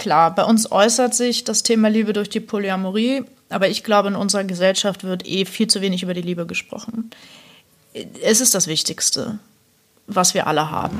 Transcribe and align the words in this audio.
klar, 0.00 0.34
bei 0.34 0.44
uns 0.44 0.72
äußert 0.72 1.14
sich 1.14 1.44
das 1.44 1.62
Thema 1.62 1.88
Liebe 1.88 2.12
durch 2.12 2.30
die 2.30 2.40
Polyamorie, 2.40 3.22
aber 3.50 3.68
ich 3.68 3.84
glaube, 3.84 4.08
in 4.08 4.16
unserer 4.16 4.42
Gesellschaft 4.42 5.04
wird 5.04 5.24
eh 5.28 5.44
viel 5.44 5.68
zu 5.68 5.80
wenig 5.80 6.02
über 6.02 6.14
die 6.14 6.22
Liebe 6.22 6.46
gesprochen. 6.46 7.10
Es 8.22 8.40
ist 8.40 8.54
das 8.54 8.66
Wichtigste, 8.66 9.38
was 10.06 10.34
wir 10.34 10.46
alle 10.48 10.70
haben. 10.70 10.98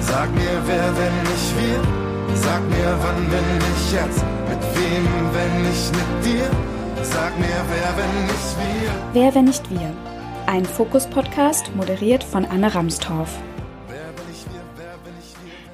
Sag 0.00 0.32
mir, 0.34 0.62
wer, 0.66 0.96
wenn 0.96 1.16
nicht 1.22 1.50
wir? 1.60 2.36
Sag 2.36 2.62
mir, 2.70 2.98
wann, 3.02 3.30
wenn 3.30 3.58
nicht 3.58 3.92
jetzt? 3.92 4.24
Mit 4.48 4.62
wem, 4.76 5.04
wenn 5.34 5.62
nicht 5.62 5.92
mit 5.92 6.24
dir? 6.24 6.50
Sag 7.04 7.38
mir, 7.38 7.46
wer, 7.68 7.96
wenn 7.98 8.26
nicht 8.26 8.56
wir? 8.58 8.90
Wer, 9.12 9.34
wenn 9.34 9.44
nicht 9.44 9.70
wir? 9.70 9.92
Ein 10.46 10.64
Fokus-Podcast, 10.64 11.74
moderiert 11.76 12.24
von 12.24 12.44
Anne 12.46 12.74
Ramstorff. 12.74 13.38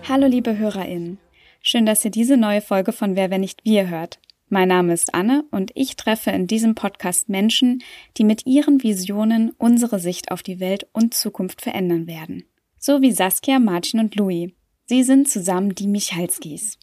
Hallo, 0.09 0.27
liebe 0.27 0.57
HörerInnen. 0.57 1.19
Schön, 1.61 1.87
dass 1.87 2.05
ihr 2.05 2.11
diese 2.11 2.37
neue 2.37 2.61
Folge 2.61 2.93
von 2.93 3.17
Wer, 3.17 3.31
wenn 3.31 3.41
nicht 3.41 3.65
wir 3.65 3.89
hört. 3.89 4.21
Mein 4.49 4.69
Name 4.69 4.95
ist 4.95 5.13
Anne 5.15 5.45
und 5.51 5.73
ich 5.75 5.97
treffe 5.97 6.31
in 6.31 6.47
diesem 6.47 6.75
Podcast 6.75 7.29
Menschen, 7.29 7.83
die 8.17 8.25
mit 8.25 8.47
ihren 8.47 8.83
Visionen 8.83 9.51
unsere 9.59 9.99
Sicht 9.99 10.31
auf 10.31 10.43
die 10.43 10.61
Welt 10.61 10.87
und 10.93 11.13
Zukunft 11.13 11.61
verändern 11.61 12.07
werden. 12.07 12.45
So 12.79 13.03
wie 13.03 13.13
Saskia, 13.13 13.59
Martin 13.59 14.01
und 14.01 14.15
Louis. 14.15 14.53
Sie 14.87 15.03
sind 15.03 15.29
zusammen 15.29 15.75
die 15.75 15.89
Michalskis. 15.89 16.79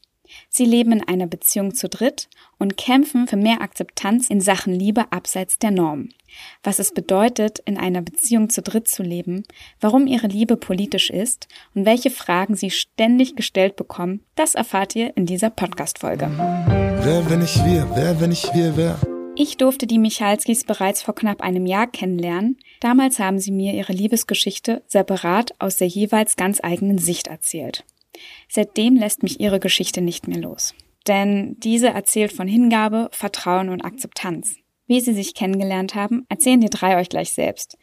Sie 0.49 0.65
leben 0.65 0.91
in 0.91 1.07
einer 1.07 1.27
Beziehung 1.27 1.73
zu 1.73 1.89
dritt 1.89 2.29
und 2.59 2.77
kämpfen 2.77 3.27
für 3.27 3.37
mehr 3.37 3.61
Akzeptanz 3.61 4.29
in 4.29 4.41
Sachen 4.41 4.73
Liebe 4.73 5.11
abseits 5.11 5.57
der 5.57 5.71
Norm. 5.71 6.09
Was 6.63 6.79
es 6.79 6.93
bedeutet, 6.93 7.59
in 7.59 7.77
einer 7.77 8.01
Beziehung 8.01 8.49
zu 8.49 8.61
dritt 8.61 8.87
zu 8.87 9.03
leben, 9.03 9.43
warum 9.79 10.07
ihre 10.07 10.27
Liebe 10.27 10.57
politisch 10.57 11.09
ist 11.09 11.47
und 11.73 11.85
welche 11.85 12.09
Fragen 12.09 12.55
sie 12.55 12.71
ständig 12.71 13.35
gestellt 13.35 13.75
bekommen, 13.75 14.23
das 14.35 14.55
erfahrt 14.55 14.95
ihr 14.95 15.15
in 15.15 15.25
dieser 15.25 15.49
Podcast-Folge. 15.49 16.29
Wer, 17.01 17.29
wenn 17.29 17.41
ich 17.41 17.55
wir? 17.65 17.89
Wer, 17.95 18.19
wenn 18.19 18.31
ich 18.31 18.53
wir, 18.53 18.75
wer? 18.77 18.99
Ich 19.37 19.57
durfte 19.57 19.85
die 19.85 19.99
Michalskis 19.99 20.63
bereits 20.63 21.01
vor 21.01 21.13
knapp 21.13 21.41
einem 21.41 21.65
Jahr 21.65 21.87
kennenlernen. 21.87 22.57
Damals 22.79 23.19
haben 23.19 23.37
sie 23.37 23.51
mir 23.51 23.73
ihre 23.73 23.91
Liebesgeschichte 23.91 24.81
separat 24.87 25.53
aus 25.59 25.75
der 25.75 25.87
jeweils 25.87 26.37
ganz 26.37 26.61
eigenen 26.63 26.97
Sicht 26.97 27.27
erzählt. 27.27 27.83
Seitdem 28.47 28.95
lässt 28.95 29.23
mich 29.23 29.41
ihre 29.41 29.59
Geschichte 29.59 30.01
nicht 30.01 30.29
mehr 30.29 30.39
los. 30.39 30.73
Denn 31.05 31.59
diese 31.59 31.89
erzählt 31.89 32.31
von 32.31 32.47
Hingabe, 32.47 33.09
Vertrauen 33.11 33.69
und 33.69 33.83
Akzeptanz. 33.83 34.55
Wie 34.87 34.99
sie 34.99 35.13
sich 35.13 35.33
kennengelernt 35.33 35.95
haben, 35.95 36.25
erzählen 36.29 36.61
die 36.61 36.69
drei 36.69 36.97
euch 36.97 37.09
gleich 37.09 37.31
selbst. 37.31 37.77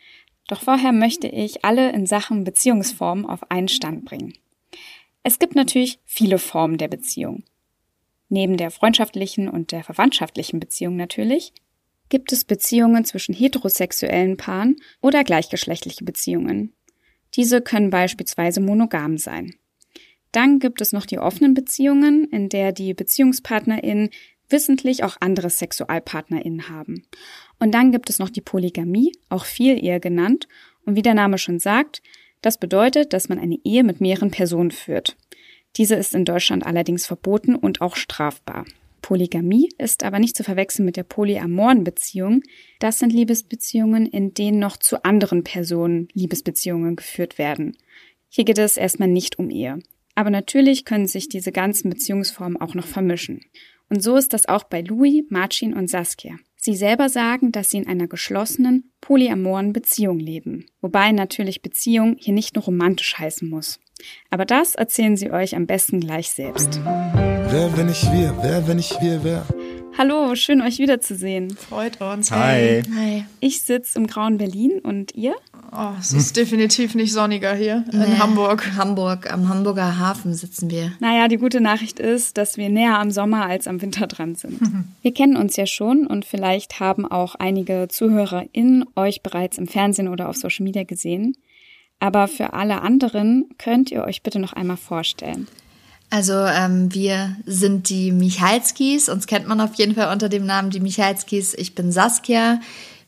Doch 0.49 0.63
vorher 0.63 0.93
möchte 0.93 1.29
ich 1.29 1.65
alle 1.65 1.93
in 1.93 2.07
Sachen 2.07 2.45
Beziehungsformen 2.45 3.27
auf 3.27 3.51
einen 3.51 3.69
Stand 3.69 4.05
bringen. 4.05 4.35
Es 5.23 5.39
gibt 5.39 5.55
natürlich 5.55 6.01
viele 6.05 6.39
Formen 6.39 6.79
der 6.79 6.89
Beziehung. 6.89 7.45
Neben 8.29 8.57
der 8.57 8.71
freundschaftlichen 8.71 9.49
und 9.49 9.73
der 9.73 9.85
verwandtschaftlichen 9.85 10.59
Beziehung 10.59 10.97
natürlich, 10.97 11.53
gibt 12.09 12.33
es 12.33 12.45
Beziehungen 12.45 13.05
zwischen 13.05 13.35
heterosexuellen 13.35 14.37
Paaren 14.37 14.77
oder 15.01 15.25
gleichgeschlechtliche 15.25 16.05
Beziehungen. 16.05 16.75
Diese 17.35 17.63
können 17.63 17.91
beispielsweise 17.91 18.61
monogam 18.61 19.17
sein. 19.17 19.55
Dann 20.33 20.59
gibt 20.59 20.81
es 20.81 20.93
noch 20.93 21.07
die 21.07 21.19
offenen 21.19 21.55
Beziehungen, 21.55 22.25
in 22.25 22.49
der 22.49 22.73
die 22.73 22.95
BeziehungspartnerInnen 22.95 24.11
wissentlich 24.53 25.05
auch 25.05 25.17
andere 25.21 25.51
SexualpartnerInnen 25.51 26.69
haben. 26.69 27.05
Und 27.59 27.73
dann 27.73 27.93
gibt 27.93 28.11
es 28.11 28.19
noch 28.19 28.31
die 28.31 28.41
Polygamie, 28.41 29.13
auch 29.29 29.45
viel 29.45 29.83
eher 29.83 30.01
genannt. 30.01 30.49
Und 30.85 30.97
wie 30.97 31.03
der 31.03 31.15
Name 31.15 31.39
schon 31.39 31.59
sagt, 31.59 32.03
das 32.43 32.59
bedeutet, 32.59 33.13
dass 33.13 33.29
man 33.29 33.39
eine 33.39 33.59
Ehe 33.65 33.85
mit 33.85 34.01
mehreren 34.01 34.31
Personen 34.31 34.71
führt. 34.71 35.17
Diese 35.77 35.95
ist 35.95 36.15
in 36.15 36.25
Deutschland 36.25 36.67
allerdings 36.67 37.07
verboten 37.07 37.55
und 37.55 37.81
auch 37.81 37.97
strafbar. 37.97 38.67
Polygamie 39.01 39.69
ist 39.79 40.05
aber 40.05 40.19
nicht 40.19 40.37
zu 40.37 40.45
verwechseln 40.45 40.85
mit 40.85 40.97
der 40.97 41.03
polyamoren 41.03 41.85
Beziehung. 41.85 42.43
Das 42.79 42.99
sind 42.99 43.13
Liebesbeziehungen, 43.13 44.07
in 44.07 44.33
denen 44.33 44.59
noch 44.59 44.77
zu 44.77 45.05
anderen 45.05 45.45
Personen 45.45 46.09
Liebesbeziehungen 46.13 46.97
geführt 46.97 47.37
werden. 47.39 47.77
Hier 48.29 48.45
geht 48.45 48.59
es 48.59 48.77
erstmal 48.77 49.09
nicht 49.09 49.39
um 49.39 49.51
Ehe. 49.51 49.81
Aber 50.15 50.31
natürlich 50.31 50.85
können 50.85 51.07
sich 51.07 51.29
diese 51.29 51.53
ganzen 51.53 51.91
Beziehungsformen 51.91 52.61
auch 52.61 52.75
noch 52.75 52.87
vermischen. 52.87 53.41
Und 53.93 54.03
so 54.03 54.17
ist 54.17 54.33
das 54.33 54.49
auch 54.49 54.65
bei 54.65 54.81
Louis, 54.81 55.25
Marcin 55.29 55.75
und 55.75 55.91
Saskia. 55.91 56.37
Sie 56.57 56.75
selber 56.75 57.11
sagen, 57.11 57.53
dass 57.53 57.69
sie 57.69 57.77
in 57.77 57.87
einer 57.87 58.07
geschlossenen, 58.07 58.91
polyamoren 59.03 59.75
Beziehung 59.75 60.19
leben. 60.19 60.65
Wobei 60.81 61.13
natürlich 61.13 61.61
Beziehung 61.61 62.17
hier 62.19 62.33
nicht 62.33 62.55
nur 62.55 62.65
romantisch 62.65 63.19
heißen 63.19 63.51
muss. 63.51 63.81
Aber 64.31 64.47
das 64.47 64.77
erzählen 64.77 65.19
sie 65.19 65.31
euch 65.31 65.55
am 65.55 65.67
besten 65.67 66.01
gleich 66.01 66.31
selbst. 66.31 66.81
Wer, 66.83 67.77
wenn 67.77 67.85
nicht 67.85 68.11
wir? 68.11 68.35
Wer, 68.41 68.67
wenn 68.67 68.79
nicht 68.79 68.99
wir, 69.03 69.23
wer? 69.25 69.45
Hallo, 69.99 70.35
schön 70.37 70.63
euch 70.63 70.79
wiederzusehen. 70.79 71.51
Freut 71.51 72.01
uns. 72.01 72.31
Hi. 72.31 72.83
Hi. 72.97 73.27
Ich 73.41 73.61
sitze 73.61 73.99
im 73.99 74.07
grauen 74.07 74.39
Berlin 74.39 74.81
und 74.83 75.15
ihr? 75.15 75.35
Oh, 75.71 75.91
es 76.01 76.13
ist 76.13 76.37
definitiv 76.37 76.95
nicht 76.95 77.13
sonniger 77.13 77.55
hier 77.55 77.85
in 77.93 77.99
Nee, 78.01 78.19
Hamburg. 78.19 78.73
Hamburg, 78.77 79.33
am 79.33 79.49
Hamburger 79.49 79.99
Hafen 79.99 80.35
sitzen 80.35 80.71
wir. 80.71 80.93
Naja, 81.01 81.29
die 81.29 81.37
gute 81.39 81.61
Nachricht 81.61 81.99
ist, 81.99 82.37
dass 82.37 82.57
wir 82.57 82.69
näher 82.69 82.99
am 82.99 83.11
Sommer 83.11 83.47
als 83.47 83.67
am 83.67 83.81
Winter 83.81 84.07
dran 84.07 84.35
sind. 84.35 84.61
Wir 85.03 85.13
kennen 85.13 85.37
uns 85.37 85.57
ja 85.57 85.67
schon 85.67 86.07
und 86.07 86.25
vielleicht 86.25 86.79
haben 86.79 87.05
auch 87.11 87.35
einige 87.35 87.89
ZuhörerInnen 87.89 88.85
euch 88.95 89.23
bereits 89.23 89.59
im 89.59 89.67
Fernsehen 89.67 90.09
oder 90.09 90.29
auf 90.29 90.37
Social 90.37 90.65
Media 90.65 90.85
gesehen. 90.85 91.37
Aber 91.99 92.29
für 92.29 92.53
alle 92.53 92.83
anderen 92.83 93.47
könnt 93.59 93.91
ihr 93.91 94.05
euch 94.05 94.23
bitte 94.23 94.39
noch 94.39 94.53
einmal 94.53 94.77
vorstellen. 94.77 95.49
Also 96.11 96.35
ähm, 96.35 96.93
wir 96.95 97.37
sind 97.47 97.89
die 97.89 98.13
Michalskis. 98.13 99.09
Uns 99.09 99.27
kennt 99.27 99.49
man 99.49 99.61
auf 99.61 99.75
jeden 99.77 99.95
Fall 99.95 100.13
unter 100.13 100.29
dem 100.29 100.45
Namen 100.45 100.71
die 100.71 100.81
Michalskis. 100.81 101.55
Ich 101.55 101.75
bin 101.75 101.91
Saskia, 101.91 102.61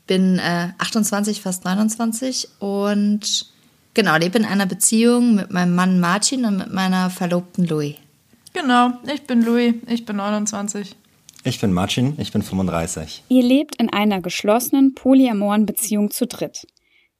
bin 0.06 0.38
äh, 0.38 0.68
28, 0.78 1.40
fast 1.40 1.64
29 1.64 2.48
und 2.58 3.46
genau, 3.94 4.16
lebe 4.16 4.38
in 4.38 4.44
einer 4.44 4.66
Beziehung 4.66 5.34
mit 5.36 5.50
meinem 5.50 5.74
Mann 5.74 6.00
Martin 6.00 6.44
und 6.44 6.58
mit 6.58 6.72
meiner 6.72 7.10
Verlobten 7.10 7.66
Louis. 7.66 7.96
Genau, 8.52 8.92
ich 9.12 9.22
bin 9.22 9.42
Louis, 9.42 9.74
ich 9.88 10.04
bin 10.04 10.16
29. 10.16 10.94
Ich 11.46 11.60
bin 11.60 11.72
Marcin, 11.72 12.14
ich 12.18 12.32
bin 12.32 12.42
35. 12.42 13.24
Ihr 13.28 13.42
lebt 13.42 13.76
in 13.76 13.92
einer 13.92 14.22
geschlossenen, 14.22 14.94
polyamoren 14.94 15.66
Beziehung 15.66 16.10
zu 16.10 16.26
dritt. 16.26 16.66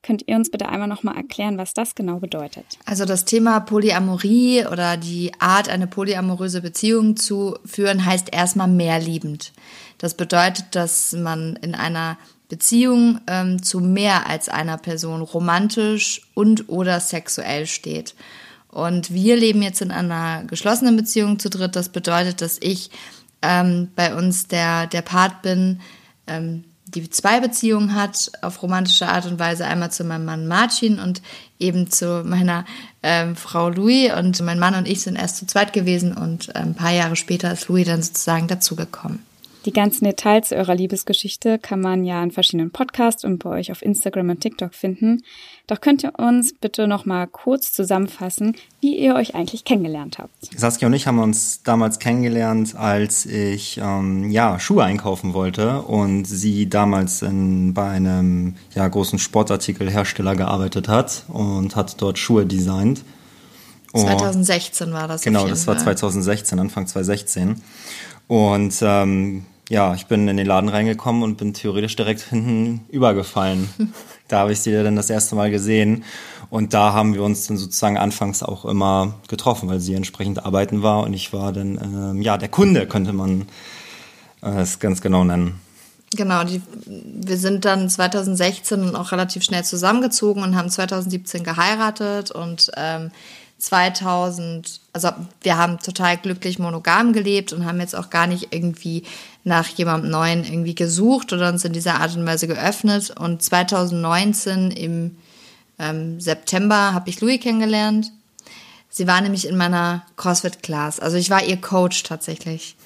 Könnt 0.04 0.22
ihr 0.26 0.36
uns 0.36 0.50
bitte 0.50 0.68
einmal 0.68 0.86
nochmal 0.88 1.16
erklären, 1.16 1.56
was 1.56 1.72
das 1.72 1.94
genau 1.94 2.18
bedeutet? 2.20 2.64
Also 2.84 3.06
das 3.06 3.24
Thema 3.24 3.60
Polyamorie 3.60 4.66
oder 4.66 4.98
die 4.98 5.32
Art, 5.38 5.68
eine 5.68 5.86
polyamoröse 5.86 6.60
Beziehung 6.60 7.16
zu 7.16 7.58
führen, 7.64 8.04
heißt 8.04 8.28
erstmal 8.32 8.68
mehr 8.68 9.00
liebend. 9.00 9.52
Das 9.96 10.14
bedeutet, 10.14 10.66
dass 10.72 11.12
man 11.12 11.56
in 11.56 11.74
einer 11.74 12.18
Beziehung 12.48 13.20
ähm, 13.26 13.62
zu 13.62 13.80
mehr 13.80 14.28
als 14.28 14.48
einer 14.48 14.76
Person 14.76 15.22
romantisch 15.22 16.22
und 16.34 16.68
oder 16.68 17.00
sexuell 17.00 17.66
steht. 17.66 18.14
Und 18.68 19.12
wir 19.12 19.36
leben 19.36 19.62
jetzt 19.62 19.80
in 19.80 19.90
einer 19.90 20.44
geschlossenen 20.44 20.96
Beziehung 20.96 21.38
zu 21.38 21.48
dritt. 21.48 21.76
Das 21.76 21.88
bedeutet, 21.88 22.40
dass 22.40 22.58
ich 22.60 22.90
ähm, 23.40 23.88
bei 23.94 24.14
uns 24.16 24.48
der, 24.48 24.86
der 24.88 25.02
Part 25.02 25.42
bin, 25.42 25.80
ähm, 26.26 26.64
die 26.86 27.08
zwei 27.10 27.40
Beziehungen 27.40 27.94
hat 27.94 28.30
auf 28.40 28.62
romantische 28.62 29.08
Art 29.08 29.26
und 29.26 29.38
Weise. 29.38 29.66
Einmal 29.66 29.90
zu 29.90 30.04
meinem 30.04 30.24
Mann 30.24 30.46
Martin 30.46 30.98
und 30.98 31.22
eben 31.58 31.90
zu 31.90 32.22
meiner 32.24 32.64
ähm, 33.02 33.36
Frau 33.36 33.68
Louis. 33.68 34.12
Und 34.12 34.40
mein 34.42 34.58
Mann 34.58 34.74
und 34.74 34.86
ich 34.86 35.02
sind 35.02 35.16
erst 35.16 35.38
zu 35.38 35.46
zweit 35.46 35.72
gewesen 35.72 36.12
und 36.12 36.48
ähm, 36.54 36.68
ein 36.68 36.74
paar 36.74 36.92
Jahre 36.92 37.16
später 37.16 37.52
ist 37.52 37.68
Louis 37.68 37.86
dann 37.86 38.02
sozusagen 38.02 38.48
dazugekommen. 38.48 39.24
Die 39.64 39.72
ganzen 39.72 40.04
Details 40.04 40.50
zu 40.50 40.56
eurer 40.56 40.74
Liebesgeschichte 40.74 41.58
kann 41.58 41.80
man 41.80 42.04
ja 42.04 42.22
in 42.22 42.30
verschiedenen 42.30 42.70
Podcasts 42.70 43.24
und 43.24 43.38
bei 43.42 43.48
euch 43.48 43.72
auf 43.72 43.80
Instagram 43.80 44.28
und 44.28 44.40
TikTok 44.40 44.74
finden. 44.74 45.22
Doch 45.66 45.80
könnt 45.80 46.02
ihr 46.02 46.12
uns 46.18 46.52
bitte 46.52 46.86
noch 46.86 47.06
mal 47.06 47.26
kurz 47.26 47.72
zusammenfassen, 47.72 48.56
wie 48.82 48.98
ihr 48.98 49.14
euch 49.14 49.34
eigentlich 49.34 49.64
kennengelernt 49.64 50.18
habt. 50.18 50.30
Saskia 50.54 50.86
und 50.86 50.92
ich 50.92 51.06
haben 51.06 51.18
uns 51.18 51.62
damals 51.62 51.98
kennengelernt, 51.98 52.76
als 52.76 53.24
ich 53.24 53.80
ähm, 53.82 54.30
ja, 54.30 54.60
Schuhe 54.60 54.84
einkaufen 54.84 55.32
wollte 55.32 55.80
und 55.80 56.26
sie 56.26 56.68
damals 56.68 57.22
in, 57.22 57.72
bei 57.72 57.88
einem 57.88 58.56
ja, 58.74 58.86
großen 58.86 59.18
Sportartikelhersteller 59.18 60.36
gearbeitet 60.36 60.88
hat 60.88 61.24
und 61.28 61.74
hat 61.74 62.02
dort 62.02 62.18
Schuhe 62.18 62.44
designt. 62.44 63.02
Und- 63.92 64.02
2016 64.02 64.92
war 64.92 65.08
das. 65.08 65.20
auf 65.20 65.24
Genau, 65.24 65.40
jeden 65.40 65.50
das 65.50 65.66
war 65.66 65.76
Fall. 65.76 65.84
2016, 65.96 66.58
Anfang 66.58 66.86
2016. 66.86 67.62
Und 68.26 68.74
ähm, 68.82 69.46
ja, 69.68 69.94
ich 69.94 70.06
bin 70.06 70.28
in 70.28 70.36
den 70.36 70.46
Laden 70.46 70.68
reingekommen 70.68 71.22
und 71.22 71.36
bin 71.36 71.54
theoretisch 71.54 71.96
direkt 71.96 72.22
hinten 72.22 72.84
übergefallen. 72.88 73.68
da 74.28 74.40
habe 74.40 74.52
ich 74.52 74.60
sie 74.60 74.72
dann 74.72 74.96
das 74.96 75.10
erste 75.10 75.34
Mal 75.36 75.50
gesehen. 75.50 76.04
Und 76.50 76.74
da 76.74 76.92
haben 76.92 77.14
wir 77.14 77.22
uns 77.22 77.46
dann 77.46 77.56
sozusagen 77.56 77.96
anfangs 77.96 78.42
auch 78.42 78.64
immer 78.64 79.14
getroffen, 79.28 79.68
weil 79.68 79.80
sie 79.80 79.94
entsprechend 79.94 80.44
arbeiten 80.44 80.82
war 80.82 81.02
und 81.02 81.14
ich 81.14 81.32
war 81.32 81.52
dann, 81.52 81.78
ähm, 81.82 82.22
ja, 82.22 82.36
der 82.36 82.48
Kunde, 82.48 82.86
könnte 82.86 83.12
man 83.12 83.46
äh, 84.42 84.60
es 84.60 84.78
ganz 84.78 85.00
genau 85.00 85.24
nennen. 85.24 85.60
Genau, 86.14 86.44
die, 86.44 86.62
wir 86.86 87.38
sind 87.38 87.64
dann 87.64 87.88
2016 87.88 88.94
auch 88.94 89.10
relativ 89.10 89.42
schnell 89.42 89.64
zusammengezogen 89.64 90.42
und 90.42 90.54
haben 90.54 90.70
2017 90.70 91.42
geheiratet 91.42 92.30
und 92.30 92.70
ähm, 92.76 93.10
2000, 93.64 94.80
also 94.92 95.10
wir 95.42 95.56
haben 95.56 95.78
total 95.78 96.16
glücklich 96.16 96.58
monogam 96.58 97.12
gelebt 97.12 97.52
und 97.52 97.64
haben 97.64 97.80
jetzt 97.80 97.96
auch 97.96 98.10
gar 98.10 98.26
nicht 98.26 98.48
irgendwie 98.54 99.04
nach 99.44 99.66
jemandem 99.68 100.10
Neuen 100.10 100.44
irgendwie 100.44 100.74
gesucht 100.74 101.32
oder 101.32 101.48
uns 101.48 101.64
in 101.64 101.72
dieser 101.72 102.00
Art 102.00 102.16
und 102.16 102.26
Weise 102.26 102.46
geöffnet. 102.46 103.10
Und 103.18 103.42
2019 103.42 104.70
im 104.70 105.16
ähm, 105.78 106.20
September 106.20 106.94
habe 106.94 107.10
ich 107.10 107.20
Louis 107.20 107.40
kennengelernt. 107.40 108.12
Sie 108.90 109.06
war 109.06 109.20
nämlich 109.20 109.48
in 109.48 109.56
meiner 109.56 110.04
CrossFit-Class. 110.16 111.00
Also 111.00 111.16
ich 111.16 111.30
war 111.30 111.42
ihr 111.42 111.60
Coach 111.60 112.04
tatsächlich. 112.04 112.76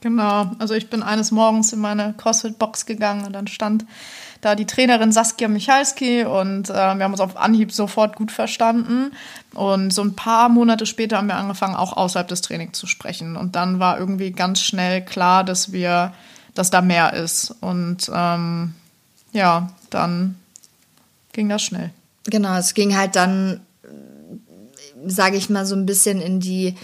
Genau, 0.00 0.52
also 0.58 0.74
ich 0.74 0.90
bin 0.90 1.02
eines 1.02 1.30
Morgens 1.30 1.72
in 1.72 1.80
meine 1.80 2.14
CrossFit-Box 2.16 2.86
gegangen 2.86 3.24
und 3.24 3.32
dann 3.32 3.46
stand 3.46 3.84
da 4.44 4.54
die 4.54 4.66
Trainerin 4.66 5.10
Saskia 5.10 5.48
Michalski 5.48 6.24
und 6.24 6.68
äh, 6.68 6.74
wir 6.74 7.04
haben 7.04 7.12
uns 7.12 7.20
auf 7.20 7.36
Anhieb 7.36 7.72
sofort 7.72 8.16
gut 8.16 8.30
verstanden. 8.30 9.12
Und 9.54 9.92
so 9.92 10.02
ein 10.02 10.14
paar 10.14 10.48
Monate 10.48 10.84
später 10.84 11.16
haben 11.16 11.28
wir 11.28 11.36
angefangen, 11.36 11.76
auch 11.76 11.96
außerhalb 11.96 12.28
des 12.28 12.42
Trainings 12.42 12.78
zu 12.78 12.86
sprechen. 12.86 13.36
Und 13.36 13.56
dann 13.56 13.78
war 13.78 13.98
irgendwie 13.98 14.32
ganz 14.32 14.60
schnell 14.60 15.02
klar, 15.02 15.44
dass 15.44 15.72
wir, 15.72 16.12
dass 16.54 16.70
da 16.70 16.82
mehr 16.82 17.14
ist. 17.14 17.54
Und 17.60 18.10
ähm, 18.12 18.74
ja, 19.32 19.70
dann 19.88 20.36
ging 21.32 21.48
das 21.48 21.62
schnell. 21.62 21.90
Genau, 22.26 22.56
es 22.56 22.74
ging 22.74 22.96
halt 22.96 23.16
dann, 23.16 23.60
sage 25.06 25.36
ich 25.36 25.48
mal, 25.48 25.64
so 25.64 25.74
ein 25.74 25.86
bisschen 25.86 26.20
in 26.20 26.40
die, 26.40 26.74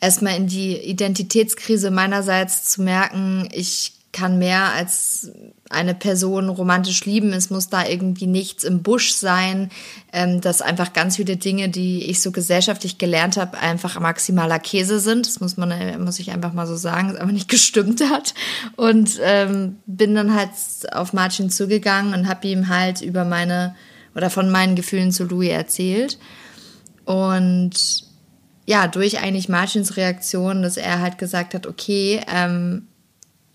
erstmal 0.00 0.36
in 0.36 0.48
die 0.48 0.76
Identitätskrise 0.76 1.90
meinerseits 1.90 2.64
zu 2.64 2.82
merken, 2.82 3.48
ich 3.52 3.92
kann 4.16 4.38
mehr 4.38 4.72
als 4.72 5.30
eine 5.68 5.94
Person 5.94 6.48
romantisch 6.48 7.04
lieben. 7.04 7.34
Es 7.34 7.50
muss 7.50 7.68
da 7.68 7.84
irgendwie 7.86 8.26
nichts 8.26 8.64
im 8.64 8.82
Busch 8.82 9.12
sein, 9.12 9.68
ähm, 10.10 10.40
dass 10.40 10.62
einfach 10.62 10.94
ganz 10.94 11.16
viele 11.16 11.36
Dinge, 11.36 11.68
die 11.68 12.04
ich 12.04 12.22
so 12.22 12.32
gesellschaftlich 12.32 12.96
gelernt 12.96 13.36
habe, 13.36 13.58
einfach 13.58 14.00
maximaler 14.00 14.58
Käse 14.58 15.00
sind. 15.00 15.26
Das 15.26 15.40
muss 15.40 15.58
man, 15.58 15.70
äh, 15.70 15.98
muss 15.98 16.18
ich 16.18 16.30
einfach 16.30 16.54
mal 16.54 16.66
so 16.66 16.76
sagen, 16.76 17.10
es 17.10 17.16
einfach 17.16 17.34
nicht 17.34 17.48
gestimmt 17.50 18.00
hat. 18.10 18.32
Und 18.76 19.20
ähm, 19.22 19.76
bin 19.86 20.14
dann 20.14 20.34
halt 20.34 20.50
auf 20.92 21.12
Martin 21.12 21.50
zugegangen 21.50 22.14
und 22.14 22.26
habe 22.26 22.48
ihm 22.48 22.68
halt 22.68 23.02
über 23.02 23.26
meine 23.26 23.76
oder 24.14 24.30
von 24.30 24.50
meinen 24.50 24.76
Gefühlen 24.76 25.12
zu 25.12 25.24
Louis 25.24 25.50
erzählt. 25.50 26.18
Und 27.04 28.04
ja, 28.64 28.88
durch 28.88 29.18
eigentlich 29.20 29.50
Martins 29.50 29.98
Reaktion, 29.98 30.62
dass 30.62 30.78
er 30.78 31.02
halt 31.02 31.18
gesagt 31.18 31.52
hat, 31.52 31.66
okay, 31.66 32.22
ähm, 32.32 32.88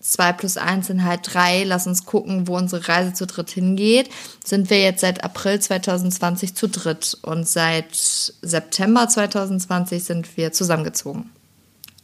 2 0.01 0.33
plus 0.33 0.57
1 0.57 0.87
sind 0.87 1.03
halt 1.03 1.21
3, 1.33 1.63
lass 1.63 1.87
uns 1.87 2.05
gucken, 2.05 2.47
wo 2.47 2.57
unsere 2.57 2.87
Reise 2.87 3.13
zu 3.13 3.27
dritt 3.27 3.51
hingeht, 3.51 4.09
sind 4.43 4.69
wir 4.69 4.81
jetzt 4.81 5.01
seit 5.01 5.23
April 5.23 5.59
2020 5.59 6.55
zu 6.55 6.67
dritt 6.67 7.17
und 7.21 7.47
seit 7.47 7.93
September 7.93 9.07
2020 9.07 10.03
sind 10.03 10.37
wir 10.37 10.51
zusammengezogen 10.51 11.29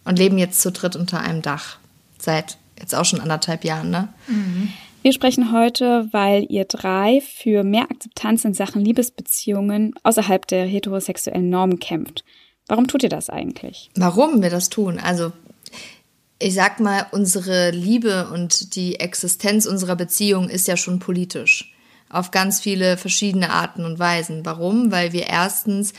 und 0.05 0.19
leben 0.19 0.37
jetzt 0.37 0.61
zu 0.61 0.71
dritt 0.71 0.95
unter 0.95 1.19
einem 1.19 1.41
Dach. 1.41 1.77
Seit 2.19 2.57
jetzt 2.79 2.95
auch 2.95 3.05
schon 3.05 3.19
anderthalb 3.19 3.63
Jahren, 3.63 3.89
ne? 3.89 4.09
Mhm. 4.27 4.71
Wir 5.03 5.13
sprechen 5.13 5.51
heute, 5.53 6.09
weil 6.11 6.45
ihr 6.49 6.65
drei 6.65 7.21
für 7.21 7.63
mehr 7.63 7.83
Akzeptanz 7.83 8.43
in 8.43 8.53
Sachen 8.53 8.83
Liebesbeziehungen 8.83 9.93
außerhalb 10.03 10.45
der 10.47 10.65
heterosexuellen 10.65 11.49
Normen 11.49 11.79
kämpft. 11.79 12.25
Warum 12.67 12.87
tut 12.87 13.03
ihr 13.03 13.09
das 13.09 13.29
eigentlich? 13.29 13.89
Warum 13.95 14.41
wir 14.41 14.49
das 14.49 14.69
tun? 14.69 14.99
Also 14.99 15.31
ich 16.39 16.53
sag 16.53 16.79
mal, 16.79 17.07
unsere 17.11 17.71
Liebe 17.71 18.29
und 18.31 18.75
die 18.75 18.99
Existenz 18.99 19.65
unserer 19.65 19.95
Beziehung 19.95 20.49
ist 20.49 20.67
ja 20.67 20.77
schon 20.77 20.99
politisch. 20.99 21.73
Auf 22.09 22.31
ganz 22.31 22.61
viele 22.61 22.97
verschiedene 22.97 23.49
Arten 23.49 23.83
und 23.83 23.99
Weisen. 23.99 24.45
Warum? 24.45 24.91
Weil 24.91 25.13
wir 25.13 25.27
erstens 25.27 25.93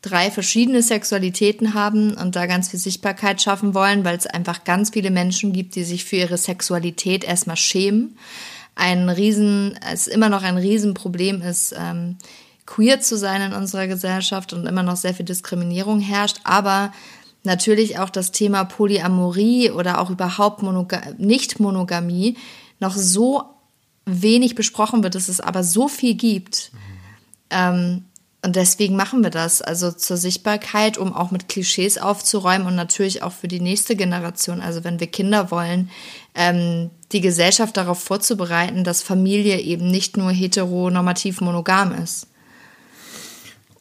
drei 0.00 0.30
verschiedene 0.30 0.82
Sexualitäten 0.82 1.74
haben 1.74 2.14
und 2.14 2.34
da 2.34 2.46
ganz 2.46 2.68
viel 2.70 2.80
Sichtbarkeit 2.80 3.40
schaffen 3.40 3.72
wollen, 3.72 4.04
weil 4.04 4.16
es 4.16 4.26
einfach 4.26 4.64
ganz 4.64 4.90
viele 4.90 5.10
Menschen 5.10 5.52
gibt, 5.52 5.76
die 5.76 5.84
sich 5.84 6.04
für 6.04 6.16
ihre 6.16 6.38
Sexualität 6.38 7.22
erstmal 7.22 7.56
schämen. 7.56 8.16
Ein 8.74 9.08
Riesen, 9.08 9.78
es 9.92 10.08
immer 10.08 10.28
noch 10.28 10.42
ein 10.42 10.56
Riesenproblem 10.56 11.42
ist, 11.42 11.74
ähm, 11.78 12.16
queer 12.66 13.00
zu 13.00 13.16
sein 13.16 13.42
in 13.42 13.52
unserer 13.52 13.86
Gesellschaft 13.86 14.52
und 14.52 14.66
immer 14.66 14.82
noch 14.82 14.96
sehr 14.96 15.14
viel 15.14 15.26
Diskriminierung 15.26 16.00
herrscht, 16.00 16.38
aber 16.42 16.92
natürlich 17.44 17.98
auch 17.98 18.10
das 18.10 18.32
Thema 18.32 18.64
Polyamorie 18.64 19.70
oder 19.70 20.00
auch 20.00 20.10
überhaupt 20.10 20.62
Monoga 20.62 21.00
Nicht-Monogamie 21.18 22.36
noch 22.80 22.96
so 22.96 23.44
wenig 24.04 24.54
besprochen 24.54 25.02
wird, 25.02 25.14
dass 25.14 25.28
es 25.28 25.40
aber 25.40 25.64
so 25.64 25.88
viel 25.88 26.14
gibt. 26.14 26.72
Mhm. 26.72 26.78
Ähm, 27.50 28.04
und 28.44 28.56
deswegen 28.56 28.96
machen 28.96 29.22
wir 29.22 29.30
das, 29.30 29.62
also 29.62 29.92
zur 29.92 30.16
Sichtbarkeit, 30.16 30.98
um 30.98 31.14
auch 31.14 31.30
mit 31.30 31.48
Klischees 31.48 31.98
aufzuräumen 31.98 32.66
und 32.66 32.74
natürlich 32.74 33.22
auch 33.22 33.32
für 33.32 33.46
die 33.46 33.60
nächste 33.60 33.94
Generation, 33.94 34.60
also 34.60 34.82
wenn 34.82 34.98
wir 34.98 35.06
Kinder 35.06 35.52
wollen, 35.52 35.90
ähm, 36.34 36.90
die 37.12 37.20
Gesellschaft 37.20 37.76
darauf 37.76 38.02
vorzubereiten, 38.02 38.82
dass 38.82 39.00
Familie 39.00 39.60
eben 39.60 39.88
nicht 39.88 40.16
nur 40.16 40.32
heteronormativ 40.32 41.40
monogam 41.40 41.92
ist. 41.92 42.26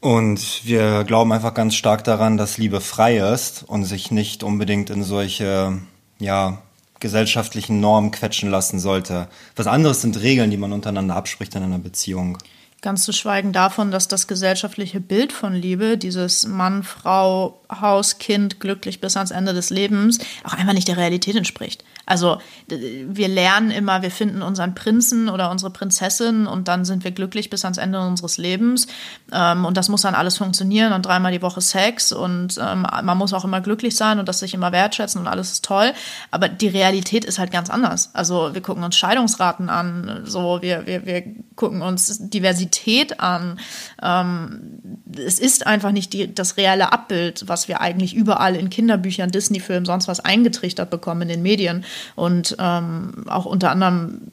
Und 0.02 0.66
wir 0.66 1.04
glauben 1.04 1.32
einfach 1.32 1.54
ganz 1.54 1.76
stark 1.76 2.04
daran, 2.04 2.36
dass 2.36 2.58
Liebe 2.58 2.82
frei 2.82 3.20
ist 3.20 3.64
und 3.68 3.86
sich 3.86 4.10
nicht 4.10 4.44
unbedingt 4.44 4.90
in 4.90 5.04
solche, 5.04 5.80
ja, 6.20 6.58
gesellschaftlichen 7.00 7.80
Normen 7.80 8.12
quetschen 8.12 8.50
lassen 8.50 8.80
sollte. 8.80 9.28
Was 9.56 9.68
anderes 9.68 10.02
sind 10.02 10.20
Regeln, 10.22 10.50
die 10.52 10.58
man 10.58 10.74
untereinander 10.74 11.16
abspricht 11.16 11.56
in 11.56 11.64
einer 11.64 11.80
Beziehung. 11.80 12.38
Ganz 12.82 13.04
zu 13.04 13.14
schweigen 13.14 13.54
davon, 13.54 13.92
dass 13.92 14.08
das 14.08 14.28
gesellschaftliche 14.28 15.00
Bild 15.00 15.32
von 15.32 15.54
Liebe, 15.54 16.00
dieses 16.00 16.48
Mann, 16.48 16.82
Frau, 16.82 17.62
Haus, 17.70 18.18
Kind, 18.18 18.60
glücklich 18.60 19.02
bis 19.02 19.18
ans 19.18 19.30
Ende 19.30 19.54
des 19.54 19.70
Lebens, 19.70 20.18
auch 20.44 20.54
einfach 20.54 20.74
nicht 20.74 20.88
der 20.88 20.98
Realität 20.98 21.36
entspricht. 21.36 21.84
Also 22.06 22.40
wir 22.68 23.28
lernen 23.28 23.72
immer, 23.72 24.02
wir 24.02 24.12
finden 24.12 24.42
unseren 24.42 24.76
Prinzen 24.76 25.30
oder 25.30 25.52
unsere 25.52 25.72
Prinzessin 25.72 26.48
und 26.48 26.68
dann 26.68 26.86
sind 26.86 27.04
wir 27.04 27.12
glücklich 27.12 27.50
bis 27.50 27.64
ans 27.64 27.78
Ende 27.78 28.00
unseres 28.02 28.38
Lebens. 28.38 28.88
Ähm, 29.32 29.66
und 29.66 29.78
das 29.78 29.90
muss 29.90 30.02
dann 30.02 30.16
alles 30.16 30.38
funktionieren 30.38 30.94
und 30.94 31.06
dreimal 31.06 31.32
die 31.32 31.42
Woche 31.42 31.62
Sex 31.62 32.12
und 32.12 32.58
ähm, 32.58 32.86
man 33.04 33.18
muss 33.18 33.34
auch 33.34 33.46
immer 33.46 33.62
glücklich 33.62 33.96
sein 33.96 34.20
und 34.20 34.28
das 34.28 34.40
sich 34.40 34.54
immer 34.54 34.72
wertschätzen 34.72 35.22
und 35.22 35.28
alles 35.28 35.52
ist 35.52 35.66
toll. 35.66 35.94
Aber 36.32 36.50
die 36.50 36.68
Realität 36.68 37.26
ist 37.26 37.40
halt 37.40 37.52
ganz 37.52 37.70
anders. 37.70 38.10
Also 38.14 38.54
wir 38.54 38.62
gucken 38.62 38.84
uns 38.84 38.96
Scheidungsraten 38.98 39.70
an, 39.70 40.22
so 40.26 40.62
wir, 40.62 40.86
wir, 40.86 41.06
wir 41.06 41.24
gucken 41.56 41.82
uns 41.82 42.30
Diversität 42.30 43.20
an. 43.20 43.60
Ähm, 44.02 44.82
es 45.16 45.40
ist 45.40 45.68
einfach 45.68 45.92
nicht 45.92 46.14
die, 46.14 46.34
das 46.34 46.58
reelle 46.58 46.92
Abbild, 46.92 47.48
was 47.48 47.68
wir 47.68 47.82
eigentlich 47.82 48.16
überall 48.16 48.56
in 48.56 48.70
Kinderbüchern, 48.70 49.32
Disney-Filmen, 49.32 49.86
sonst 49.86 50.08
was 50.08 50.20
eingetrichtert 50.20 50.90
bekommen 50.90 51.24
in 51.24 51.28
den 51.28 51.42
Medien. 51.42 51.86
Und 52.16 52.56
ähm, 52.60 53.26
auch 53.28 53.46
unter 53.46 53.72
anderem 53.72 54.32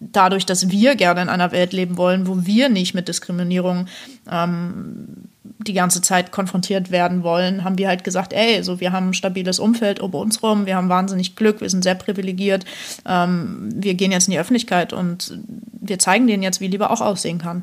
dadurch, 0.00 0.46
dass 0.46 0.70
wir 0.70 0.96
gerne 0.96 1.22
in 1.22 1.28
einer 1.28 1.52
Welt 1.52 1.72
leben 1.72 1.96
wollen, 1.96 2.26
wo 2.26 2.46
wir 2.46 2.68
nicht 2.68 2.94
mit 2.94 3.08
Diskriminierung 3.08 3.86
ähm, 4.30 5.28
die 5.66 5.72
ganze 5.72 6.02
Zeit 6.02 6.30
konfrontiert 6.30 6.90
werden 6.90 7.22
wollen, 7.22 7.64
haben 7.64 7.78
wir 7.78 7.88
halt 7.88 8.04
gesagt, 8.04 8.32
ey, 8.32 8.62
so 8.62 8.80
wir 8.80 8.92
haben 8.92 9.10
ein 9.10 9.14
stabiles 9.14 9.58
Umfeld 9.58 10.00
um 10.00 10.12
uns 10.14 10.42
rum, 10.42 10.66
wir 10.66 10.76
haben 10.76 10.88
wahnsinnig 10.88 11.36
Glück, 11.36 11.60
wir 11.60 11.70
sind 11.70 11.82
sehr 11.82 11.94
privilegiert, 11.94 12.64
ähm, 13.06 13.70
wir 13.74 13.94
gehen 13.94 14.12
jetzt 14.12 14.28
in 14.28 14.32
die 14.32 14.38
Öffentlichkeit 14.38 14.92
und 14.92 15.38
wir 15.80 15.98
zeigen 15.98 16.26
denen 16.26 16.42
jetzt, 16.42 16.60
wie 16.60 16.68
Liebe 16.68 16.90
auch 16.90 17.00
aussehen 17.00 17.38
kann. 17.38 17.62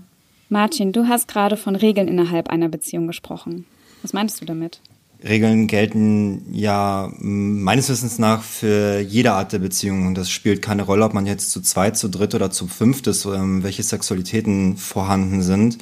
Martin, 0.49 0.91
du 0.91 1.07
hast 1.07 1.27
gerade 1.27 1.57
von 1.57 1.75
Regeln 1.75 2.07
innerhalb 2.07 2.49
einer 2.49 2.69
Beziehung 2.69 3.07
gesprochen. 3.07 3.65
Was 4.01 4.13
meinst 4.13 4.41
du 4.41 4.45
damit? 4.45 4.81
Regeln 5.23 5.67
gelten 5.67 6.51
ja 6.51 7.11
meines 7.19 7.89
Wissens 7.89 8.17
nach 8.17 8.41
für 8.41 8.99
jede 8.99 9.33
Art 9.33 9.53
der 9.53 9.59
Beziehung. 9.59 10.07
Und 10.07 10.15
das 10.15 10.29
spielt 10.29 10.61
keine 10.61 10.83
Rolle, 10.83 11.05
ob 11.05 11.13
man 11.13 11.25
jetzt 11.25 11.51
zu 11.51 11.61
zweit, 11.61 11.97
zu 11.97 12.09
dritt 12.09 12.33
oder 12.33 12.49
zu 12.49 12.67
fünft 12.67 13.07
ist, 13.07 13.25
ähm, 13.25 13.63
welche 13.63 13.83
Sexualitäten 13.83 14.77
vorhanden 14.77 15.41
sind. 15.41 15.77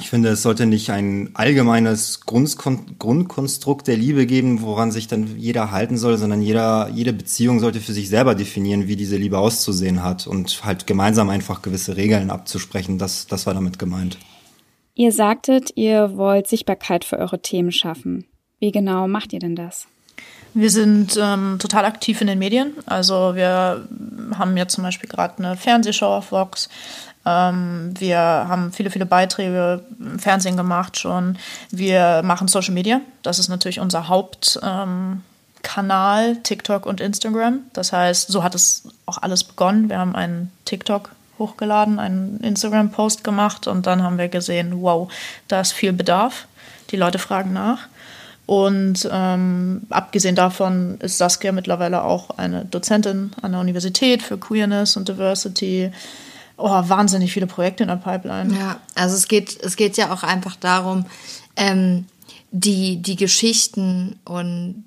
Ich 0.00 0.10
finde, 0.10 0.28
es 0.30 0.42
sollte 0.42 0.64
nicht 0.64 0.90
ein 0.90 1.30
allgemeines 1.34 2.20
Grundkon 2.20 2.96
Grundkonstrukt 2.98 3.88
der 3.88 3.96
Liebe 3.96 4.26
geben, 4.26 4.62
woran 4.62 4.92
sich 4.92 5.08
dann 5.08 5.38
jeder 5.38 5.72
halten 5.72 5.98
soll, 5.98 6.16
sondern 6.16 6.40
jeder, 6.40 6.88
jede 6.94 7.12
Beziehung 7.12 7.58
sollte 7.58 7.80
für 7.80 7.92
sich 7.92 8.08
selber 8.08 8.34
definieren, 8.34 8.86
wie 8.86 8.96
diese 8.96 9.16
Liebe 9.16 9.38
auszusehen 9.38 10.02
hat 10.02 10.26
und 10.26 10.64
halt 10.64 10.86
gemeinsam 10.86 11.28
einfach 11.30 11.62
gewisse 11.62 11.96
Regeln 11.96 12.30
abzusprechen. 12.30 12.98
Das, 12.98 13.26
das 13.26 13.46
war 13.46 13.54
damit 13.54 13.78
gemeint. 13.78 14.18
Ihr 14.94 15.12
sagtet, 15.12 15.72
ihr 15.74 16.16
wollt 16.16 16.46
Sichtbarkeit 16.46 17.04
für 17.04 17.18
eure 17.18 17.42
Themen 17.42 17.72
schaffen. 17.72 18.24
Wie 18.60 18.72
genau 18.72 19.06
macht 19.08 19.32
ihr 19.32 19.40
denn 19.40 19.56
das? 19.56 19.86
Wir 20.54 20.70
sind 20.70 21.16
ähm, 21.20 21.58
total 21.60 21.84
aktiv 21.84 22.20
in 22.20 22.26
den 22.26 22.38
Medien. 22.38 22.72
Also 22.86 23.34
wir 23.34 23.86
haben 24.36 24.56
jetzt 24.56 24.74
zum 24.74 24.82
Beispiel 24.82 25.08
gerade 25.08 25.38
eine 25.38 25.56
Fernsehshow 25.56 26.06
auf 26.06 26.32
Vox. 26.32 26.68
Ähm, 27.24 27.94
wir 27.98 28.18
haben 28.18 28.72
viele, 28.72 28.90
viele 28.90 29.06
Beiträge 29.06 29.82
im 30.00 30.18
Fernsehen 30.18 30.56
gemacht 30.56 30.98
schon. 30.98 31.38
Wir 31.70 32.22
machen 32.24 32.48
Social 32.48 32.74
Media. 32.74 33.00
Das 33.22 33.38
ist 33.38 33.48
natürlich 33.48 33.78
unser 33.80 34.08
Hauptkanal, 34.08 35.22
ähm, 36.30 36.42
TikTok 36.42 36.86
und 36.86 37.00
Instagram. 37.00 37.60
Das 37.72 37.92
heißt, 37.92 38.28
so 38.28 38.42
hat 38.42 38.54
es 38.54 38.88
auch 39.06 39.18
alles 39.18 39.44
begonnen. 39.44 39.90
Wir 39.90 39.98
haben 39.98 40.16
einen 40.16 40.50
TikTok 40.64 41.10
hochgeladen, 41.38 41.98
einen 41.98 42.40
Instagram-Post 42.40 43.22
gemacht 43.22 43.68
und 43.68 43.86
dann 43.86 44.02
haben 44.02 44.18
wir 44.18 44.28
gesehen, 44.28 44.80
wow, 44.80 45.12
da 45.46 45.60
ist 45.60 45.72
viel 45.72 45.92
Bedarf. 45.92 46.46
Die 46.90 46.96
Leute 46.96 47.18
fragen 47.18 47.52
nach. 47.52 47.86
Und 48.48 49.06
ähm, 49.12 49.82
abgesehen 49.90 50.34
davon 50.34 50.96
ist 51.02 51.18
Saskia 51.18 51.52
mittlerweile 51.52 52.02
auch 52.02 52.30
eine 52.38 52.64
Dozentin 52.64 53.32
an 53.42 53.52
der 53.52 53.60
Universität 53.60 54.22
für 54.22 54.38
Queerness 54.38 54.96
und 54.96 55.06
Diversity. 55.06 55.90
Oh, 56.56 56.70
wahnsinnig 56.70 57.30
viele 57.30 57.46
Projekte 57.46 57.82
in 57.82 57.90
der 57.90 57.96
Pipeline. 57.96 58.56
Ja, 58.58 58.80
also 58.94 59.16
es 59.16 59.28
geht, 59.28 59.62
es 59.62 59.76
geht 59.76 59.98
ja 59.98 60.14
auch 60.14 60.22
einfach 60.22 60.56
darum, 60.56 61.04
ähm, 61.56 62.06
die, 62.50 63.02
die 63.02 63.16
Geschichten 63.16 64.18
und, 64.24 64.86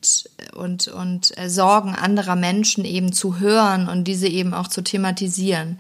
und, 0.56 0.88
und 0.88 1.38
äh, 1.38 1.48
Sorgen 1.48 1.94
anderer 1.94 2.36
Menschen 2.36 2.84
eben 2.84 3.14
zu 3.14 3.38
hören 3.38 3.88
und 3.88 4.06
diese 4.06 4.28
eben 4.28 4.56
auch 4.56 4.70
zu 4.70 4.82
thematisieren. 4.82 5.80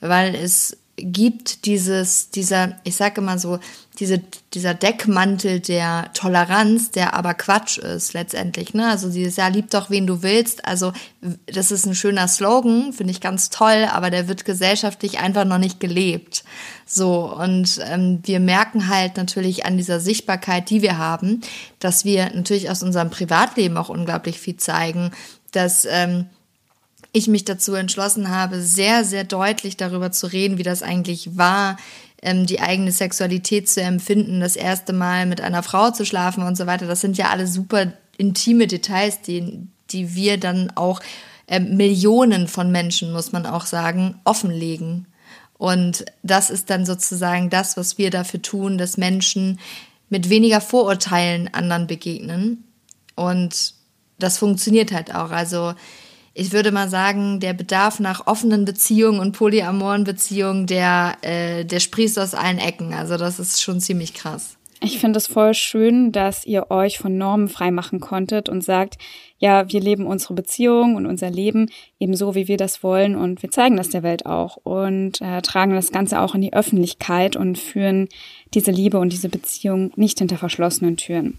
Weil 0.00 0.34
es 0.34 0.76
gibt 1.02 1.66
dieses, 1.66 2.30
dieser, 2.30 2.76
ich 2.84 2.96
sage 2.96 3.20
immer 3.20 3.38
so, 3.38 3.58
diese, 3.98 4.20
dieser 4.54 4.72
Deckmantel 4.72 5.60
der 5.60 6.10
Toleranz, 6.14 6.90
der 6.90 7.14
aber 7.14 7.34
Quatsch 7.34 7.76
ist 7.78 8.14
letztendlich. 8.14 8.72
Ne? 8.72 8.88
Also 8.88 9.10
dieses 9.10 9.36
Ja, 9.36 9.48
lieb 9.48 9.70
doch, 9.70 9.90
wen 9.90 10.06
du 10.06 10.22
willst. 10.22 10.64
Also 10.64 10.92
das 11.46 11.70
ist 11.70 11.86
ein 11.86 11.94
schöner 11.94 12.26
Slogan, 12.26 12.92
finde 12.92 13.10
ich 13.10 13.20
ganz 13.20 13.50
toll, 13.50 13.86
aber 13.90 14.10
der 14.10 14.26
wird 14.26 14.44
gesellschaftlich 14.44 15.18
einfach 15.18 15.44
noch 15.44 15.58
nicht 15.58 15.80
gelebt. 15.80 16.44
So, 16.86 17.30
und 17.30 17.78
ähm, 17.84 18.20
wir 18.22 18.40
merken 18.40 18.88
halt 18.88 19.16
natürlich 19.16 19.66
an 19.66 19.76
dieser 19.76 20.00
Sichtbarkeit, 20.00 20.70
die 20.70 20.82
wir 20.82 20.96
haben, 20.96 21.42
dass 21.78 22.04
wir 22.04 22.30
natürlich 22.34 22.70
aus 22.70 22.82
unserem 22.82 23.10
Privatleben 23.10 23.76
auch 23.76 23.90
unglaublich 23.90 24.38
viel 24.40 24.56
zeigen, 24.56 25.10
dass 25.52 25.84
ähm, 25.84 26.26
ich 27.12 27.28
mich 27.28 27.44
dazu 27.44 27.74
entschlossen 27.74 28.30
habe, 28.30 28.60
sehr, 28.60 29.04
sehr 29.04 29.24
deutlich 29.24 29.76
darüber 29.76 30.12
zu 30.12 30.26
reden, 30.26 30.58
wie 30.58 30.62
das 30.62 30.82
eigentlich 30.82 31.36
war, 31.36 31.76
ähm, 32.22 32.46
die 32.46 32.60
eigene 32.60 32.92
Sexualität 32.92 33.68
zu 33.68 33.80
empfinden, 33.82 34.40
das 34.40 34.56
erste 34.56 34.92
Mal 34.92 35.26
mit 35.26 35.40
einer 35.40 35.62
Frau 35.62 35.90
zu 35.90 36.04
schlafen 36.04 36.42
und 36.42 36.56
so 36.56 36.66
weiter. 36.66 36.86
Das 36.86 37.00
sind 37.00 37.18
ja 37.18 37.30
alle 37.30 37.46
super 37.46 37.92
intime 38.16 38.66
Details, 38.66 39.22
die, 39.22 39.66
die 39.90 40.14
wir 40.14 40.38
dann 40.38 40.70
auch 40.76 41.00
äh, 41.46 41.60
Millionen 41.60 42.46
von 42.46 42.70
Menschen, 42.70 43.12
muss 43.12 43.32
man 43.32 43.46
auch 43.46 43.66
sagen, 43.66 44.20
offenlegen. 44.24 45.06
Und 45.58 46.04
das 46.22 46.48
ist 46.48 46.70
dann 46.70 46.86
sozusagen 46.86 47.50
das, 47.50 47.76
was 47.76 47.98
wir 47.98 48.10
dafür 48.10 48.40
tun, 48.40 48.78
dass 48.78 48.96
Menschen 48.96 49.58
mit 50.08 50.30
weniger 50.30 50.60
Vorurteilen 50.60 51.52
anderen 51.52 51.86
begegnen. 51.86 52.64
Und 53.14 53.74
das 54.18 54.38
funktioniert 54.38 54.92
halt 54.92 55.14
auch. 55.14 55.30
Also 55.30 55.74
ich 56.32 56.52
würde 56.52 56.70
mal 56.70 56.88
sagen, 56.88 57.40
der 57.40 57.54
Bedarf 57.54 58.00
nach 58.00 58.26
offenen 58.26 58.64
Beziehungen 58.64 59.20
und 59.20 59.32
polyamoren 59.32 60.04
Beziehungen, 60.04 60.66
der, 60.66 61.16
äh, 61.22 61.64
der 61.64 61.80
sprießt 61.80 62.18
aus 62.18 62.34
allen 62.34 62.58
Ecken. 62.58 62.94
Also 62.94 63.16
das 63.16 63.38
ist 63.38 63.60
schon 63.60 63.80
ziemlich 63.80 64.14
krass. 64.14 64.56
Ich 64.82 64.98
finde 64.98 65.18
es 65.18 65.26
voll 65.26 65.52
schön, 65.52 66.10
dass 66.10 66.46
ihr 66.46 66.70
euch 66.70 66.98
von 66.98 67.18
Normen 67.18 67.48
freimachen 67.48 68.00
konntet 68.00 68.48
und 68.48 68.64
sagt, 68.64 68.96
ja, 69.38 69.70
wir 69.70 69.80
leben 69.80 70.06
unsere 70.06 70.32
Beziehung 70.32 70.96
und 70.96 71.04
unser 71.04 71.30
Leben 71.30 71.68
eben 71.98 72.16
so, 72.16 72.34
wie 72.34 72.48
wir 72.48 72.56
das 72.56 72.82
wollen 72.82 73.14
und 73.14 73.42
wir 73.42 73.50
zeigen 73.50 73.76
das 73.76 73.90
der 73.90 74.02
Welt 74.02 74.24
auch 74.24 74.56
und 74.56 75.20
äh, 75.20 75.42
tragen 75.42 75.74
das 75.74 75.92
Ganze 75.92 76.20
auch 76.20 76.34
in 76.34 76.40
die 76.40 76.54
Öffentlichkeit 76.54 77.36
und 77.36 77.58
führen 77.58 78.08
diese 78.54 78.70
Liebe 78.70 78.98
und 78.98 79.12
diese 79.12 79.28
Beziehung 79.28 79.92
nicht 79.96 80.18
hinter 80.18 80.38
verschlossenen 80.38 80.96
Türen. 80.96 81.38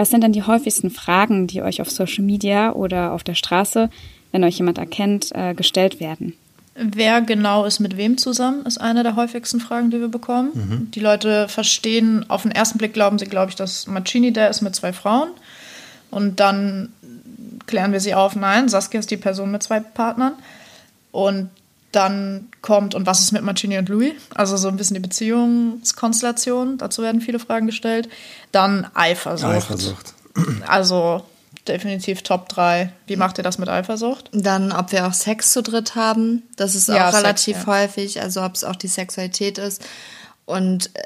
Was 0.00 0.08
sind 0.08 0.24
denn 0.24 0.32
die 0.32 0.44
häufigsten 0.44 0.90
Fragen, 0.90 1.46
die 1.46 1.60
euch 1.60 1.82
auf 1.82 1.90
Social 1.90 2.24
Media 2.24 2.72
oder 2.72 3.12
auf 3.12 3.22
der 3.22 3.34
Straße, 3.34 3.90
wenn 4.32 4.42
euch 4.44 4.56
jemand 4.56 4.78
erkennt, 4.78 5.30
äh, 5.34 5.52
gestellt 5.52 6.00
werden? 6.00 6.32
Wer 6.74 7.20
genau 7.20 7.66
ist 7.66 7.80
mit 7.80 7.98
wem 7.98 8.16
zusammen, 8.16 8.64
ist 8.64 8.80
eine 8.80 9.02
der 9.02 9.14
häufigsten 9.14 9.60
Fragen, 9.60 9.90
die 9.90 10.00
wir 10.00 10.08
bekommen. 10.08 10.52
Mhm. 10.54 10.90
Die 10.92 11.00
Leute 11.00 11.48
verstehen, 11.48 12.24
auf 12.30 12.44
den 12.44 12.50
ersten 12.50 12.78
Blick 12.78 12.94
glauben 12.94 13.18
sie, 13.18 13.26
glaube 13.26 13.50
ich, 13.50 13.56
dass 13.56 13.88
Mancini 13.88 14.32
der 14.32 14.48
ist 14.48 14.62
mit 14.62 14.74
zwei 14.74 14.94
Frauen. 14.94 15.28
Und 16.10 16.40
dann 16.40 16.94
klären 17.66 17.92
wir 17.92 18.00
sie 18.00 18.14
auf, 18.14 18.34
nein, 18.34 18.70
Saskia 18.70 19.00
ist 19.00 19.10
die 19.10 19.18
Person 19.18 19.50
mit 19.50 19.62
zwei 19.62 19.80
Partnern. 19.80 20.32
Und 21.12 21.50
dann 21.92 22.48
kommt, 22.62 22.94
und 22.94 23.06
was 23.06 23.20
ist 23.20 23.32
mit 23.32 23.42
Martini 23.42 23.78
und 23.78 23.88
Louis? 23.88 24.12
Also 24.34 24.56
so 24.56 24.68
ein 24.68 24.76
bisschen 24.76 24.94
die 24.94 25.00
Beziehungskonstellation, 25.00 26.78
dazu 26.78 27.02
werden 27.02 27.20
viele 27.20 27.38
Fragen 27.38 27.66
gestellt. 27.66 28.08
Dann 28.52 28.86
Eifersucht. 28.94 29.50
Eifersucht. 29.50 30.14
Also 30.66 31.24
definitiv 31.66 32.22
Top 32.22 32.48
3. 32.48 32.92
Wie 33.06 33.16
macht 33.16 33.38
ihr 33.38 33.44
das 33.44 33.58
mit 33.58 33.68
Eifersucht? 33.68 34.30
Dann, 34.32 34.72
ob 34.72 34.92
wir 34.92 35.06
auch 35.06 35.12
Sex 35.12 35.52
zu 35.52 35.62
dritt 35.62 35.94
haben. 35.94 36.42
Das 36.56 36.74
ist 36.74 36.88
ja, 36.88 37.08
auch 37.08 37.14
relativ 37.14 37.56
Sex, 37.56 37.66
ja. 37.66 37.72
häufig, 37.72 38.20
also 38.22 38.42
ob 38.42 38.54
es 38.54 38.64
auch 38.64 38.76
die 38.76 38.88
Sexualität 38.88 39.58
ist. 39.58 39.82
Und 40.46 40.90
äh, 40.94 41.02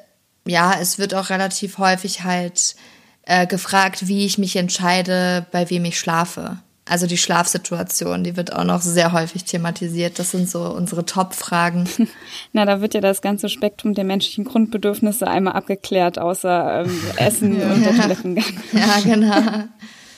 ja, 0.46 0.74
es 0.78 0.98
wird 0.98 1.14
auch 1.14 1.30
relativ 1.30 1.78
häufig 1.78 2.24
halt 2.24 2.76
äh, 3.22 3.46
gefragt, 3.46 4.06
wie 4.06 4.26
ich 4.26 4.38
mich 4.38 4.56
entscheide, 4.56 5.46
bei 5.50 5.68
wem 5.70 5.84
ich 5.86 5.98
schlafe. 5.98 6.58
Also 6.86 7.06
die 7.06 7.16
Schlafsituation, 7.16 8.24
die 8.24 8.36
wird 8.36 8.52
auch 8.52 8.64
noch 8.64 8.82
sehr 8.82 9.12
häufig 9.12 9.44
thematisiert. 9.44 10.18
Das 10.18 10.32
sind 10.32 10.50
so 10.50 10.64
unsere 10.64 11.06
Top-Fragen. 11.06 11.88
Na, 12.52 12.66
da 12.66 12.82
wird 12.82 12.92
ja 12.92 13.00
das 13.00 13.22
ganze 13.22 13.48
Spektrum 13.48 13.94
der 13.94 14.04
menschlichen 14.04 14.44
Grundbedürfnisse 14.44 15.26
einmal 15.26 15.54
abgeklärt, 15.54 16.18
außer 16.18 16.84
ähm, 16.84 17.00
Essen 17.16 17.58
ja. 17.58 17.72
und 17.72 17.84
der 17.84 17.96
Toilettengang. 17.96 18.44
Ja, 18.72 19.00
genau. 19.02 19.64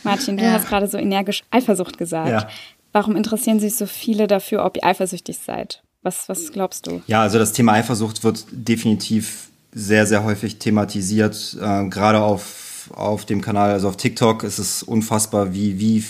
Martin, 0.02 0.36
du 0.36 0.44
ja. 0.44 0.52
hast 0.52 0.68
gerade 0.68 0.88
so 0.88 0.98
energisch 0.98 1.44
Eifersucht 1.50 1.98
gesagt. 1.98 2.30
Ja. 2.30 2.48
Warum 2.92 3.14
interessieren 3.14 3.60
sich 3.60 3.76
so 3.76 3.86
viele 3.86 4.26
dafür, 4.26 4.64
ob 4.64 4.76
ihr 4.76 4.84
eifersüchtig 4.84 5.38
seid? 5.38 5.82
Was, 6.02 6.28
was 6.28 6.50
glaubst 6.52 6.86
du? 6.86 7.02
Ja, 7.06 7.22
also 7.22 7.38
das 7.38 7.52
Thema 7.52 7.74
Eifersucht 7.74 8.24
wird 8.24 8.44
definitiv 8.50 9.48
sehr, 9.72 10.06
sehr 10.06 10.24
häufig 10.24 10.58
thematisiert. 10.58 11.56
Äh, 11.60 11.88
gerade 11.88 12.22
auf, 12.22 12.90
auf 12.94 13.24
dem 13.24 13.40
Kanal, 13.40 13.70
also 13.70 13.88
auf 13.88 13.96
TikTok 13.96 14.42
ist 14.42 14.58
es 14.58 14.82
unfassbar, 14.82 15.52
wie, 15.52 15.78
wie 15.78 16.04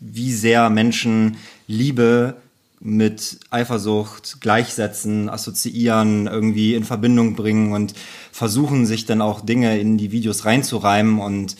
wie 0.00 0.32
sehr 0.32 0.70
Menschen 0.70 1.36
Liebe 1.66 2.36
mit 2.80 3.40
Eifersucht 3.50 4.40
gleichsetzen, 4.40 5.28
assoziieren, 5.28 6.26
irgendwie 6.26 6.74
in 6.74 6.84
Verbindung 6.84 7.34
bringen 7.34 7.72
und 7.72 7.94
versuchen 8.32 8.86
sich 8.86 9.06
dann 9.06 9.22
auch 9.22 9.40
Dinge 9.40 9.78
in 9.78 9.98
die 9.98 10.12
Videos 10.12 10.44
reinzureimen 10.44 11.18
und 11.18 11.56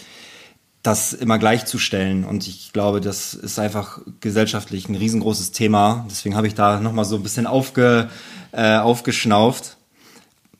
das 0.82 1.12
immer 1.12 1.38
gleichzustellen. 1.38 2.24
Und 2.24 2.46
ich 2.46 2.72
glaube, 2.72 3.00
das 3.00 3.34
ist 3.34 3.58
einfach 3.58 4.00
gesellschaftlich 4.20 4.88
ein 4.88 4.94
riesengroßes 4.94 5.50
Thema. 5.50 6.06
Deswegen 6.08 6.36
habe 6.36 6.46
ich 6.46 6.54
da 6.54 6.80
nochmal 6.80 7.04
so 7.04 7.16
ein 7.16 7.22
bisschen 7.22 7.46
aufge, 7.46 8.08
äh, 8.52 8.76
aufgeschnauft. 8.76 9.78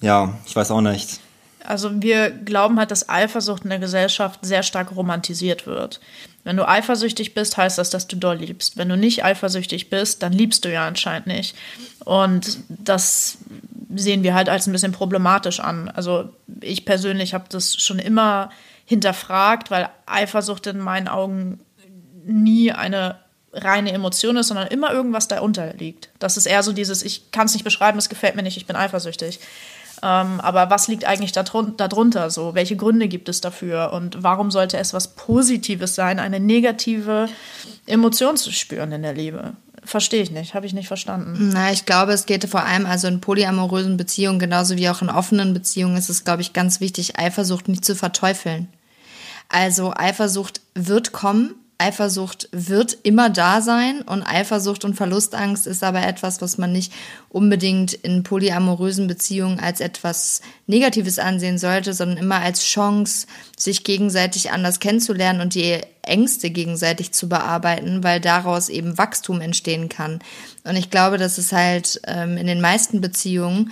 Ja, 0.01 0.37
ich 0.47 0.57
weiß 0.57 0.73
auch 0.73 0.81
nicht. 0.81 1.21
Also 1.69 2.03
wir 2.03 2.31
glauben 2.31 2.79
halt, 2.79 2.91
dass 2.91 3.09
Eifersucht 3.09 3.65
in 3.65 3.71
der 3.71 3.79
Gesellschaft 3.79 4.41
sehr 4.43 4.63
stark 4.63 4.95
romantisiert 4.95 5.67
wird. 5.67 6.01
Wenn 6.45 6.57
du 6.57 6.69
eifersüchtig 6.69 7.35
bist, 7.35 7.57
heißt 7.57 7.79
das, 7.79 7.91
dass 7.91 8.07
du 8.07 8.17
doll 8.17 8.37
liebst. 8.37 8.77
Wenn 8.77 8.89
du 8.89 8.97
nicht 8.97 9.25
eifersüchtig 9.25 9.91
bist, 9.91 10.23
dann 10.23 10.33
liebst 10.33 10.65
du 10.65 10.73
ja 10.73 10.87
anscheinend 10.87 11.27
nicht. 11.27 11.57
Und 12.05 12.59
das 12.69 13.39
sehen 13.95 14.23
wir 14.23 14.35
halt 14.35 14.49
als 14.49 14.67
ein 14.67 14.73
bisschen 14.73 14.93
problematisch 14.93 15.61
an. 15.61 15.89
Also 15.89 16.31
ich 16.61 16.85
persönlich 16.85 17.35
habe 17.35 17.47
das 17.49 17.77
schon 17.77 17.99
immer 17.99 18.51
hinterfragt, 18.85 19.71
weil 19.71 19.89
Eifersucht 20.07 20.67
in 20.69 20.79
meinen 20.79 21.09
Augen 21.09 21.61
nie 22.25 22.73
eine 22.73 23.17
reine 23.53 23.93
Emotion 23.93 24.37
ist, 24.37 24.49
sondern 24.49 24.69
immer 24.69 24.93
irgendwas 24.93 25.29
darunter 25.29 25.73
liegt. 25.75 26.11
Das 26.19 26.37
ist 26.37 26.47
eher 26.47 26.63
so 26.63 26.73
dieses, 26.73 27.03
ich 27.03 27.31
kann 27.33 27.47
es 27.47 27.55
nicht 27.55 27.65
beschreiben, 27.65 27.99
es 27.99 28.09
gefällt 28.09 28.37
mir 28.37 28.43
nicht, 28.43 28.57
ich 28.57 28.67
bin 28.67 28.77
eifersüchtig. 28.77 29.41
Ähm, 30.03 30.41
aber 30.41 30.71
was 30.71 30.89
liegt 30.89 31.05
eigentlich 31.05 31.33
darunter? 31.33 32.31
So, 32.31 32.55
welche 32.55 32.77
Gründe 32.77 33.09
gibt 33.09 33.29
es 33.29 33.41
dafür? 33.41 33.93
Und 33.93 34.23
warum 34.23 34.51
sollte 34.51 34.77
es 34.79 34.93
was 34.93 35.09
Positives 35.09 35.95
sein, 35.95 36.19
eine 36.19 36.41
negative 36.41 37.29
Emotion 37.87 38.37
zu 38.37 38.53
spüren 38.53 38.93
in 38.93 39.03
der 39.03 39.15
Liebe? 39.15 39.55
Verstehe 39.85 40.23
ich 40.23 40.33
nicht, 40.33 40.55
habe 40.55 40.67
ich 40.67 40.75
nicht 40.75 40.89
verstanden. 40.89 41.51
Na, 41.53 41.71
ich 41.71 41.87
glaube, 41.87 42.13
es 42.13 42.27
geht 42.27 42.45
vor 42.49 42.65
allem 42.65 42.87
also 42.87 43.07
in 43.07 43.21
polyamorösen 43.21 43.97
Beziehungen, 43.97 44.41
genauso 44.41 44.77
wie 44.77 44.89
auch 44.89 45.01
in 45.01 45.09
offenen 45.09 45.55
Beziehungen, 45.55 45.97
ist 45.97 46.11
es, 46.11 46.25
glaube 46.25 46.43
ich, 46.43 46.53
ganz 46.53 46.81
wichtig, 46.81 47.19
Eifersucht 47.19 47.69
nicht 47.69 47.85
zu 47.85 47.95
verteufeln. 47.95 48.69
Also 49.49 49.93
Eifersucht 49.95 50.61
wird 50.75 51.13
kommen, 51.13 51.55
Eifersucht 51.79 52.49
wird 52.53 52.97
immer 53.03 53.29
da 53.29 53.61
sein 53.61 54.01
und 54.01 54.23
Eifersucht 54.23 54.85
und 54.85 54.95
Verlustangst 54.95 55.67
ist 55.67 55.85
aber 55.85 56.07
etwas, 56.07 56.41
was 56.41 56.57
man 56.57 56.73
nicht 56.73 56.93
unbedingt 57.29 57.93
in 57.93 58.23
polyamorösen 58.23 59.07
Beziehungen 59.07 59.61
als 59.61 59.81
etwas 59.81 60.41
Negatives 60.67 61.19
ansehen 61.19 61.59
sollte, 61.59 61.93
sondern 61.93 62.17
immer 62.17 62.41
als 62.41 62.65
Chance, 62.65 63.27
sich 63.59 63.85
gegenseitig 63.85 64.51
anders 64.51 64.81
kennenzulernen 64.81 65.43
und 65.43 65.55
die 65.55 65.81
Ängste 66.01 66.51
gegenseitig 66.51 67.13
zu 67.13 67.29
bearbeiten, 67.29 68.03
weil 68.03 68.21
daraus 68.21 68.71
eben 68.71 68.97
Wachstum 68.97 69.43
entstehen 69.43 69.91
kann. 69.91 70.21
Und 70.65 70.77
ich 70.77 70.91
glaube, 70.91 71.19
dass 71.19 71.37
es 71.37 71.53
halt 71.53 72.01
ähm, 72.07 72.39
in 72.39 72.47
den 72.47 72.63
meisten 72.63 73.03
Beziehungen 73.03 73.71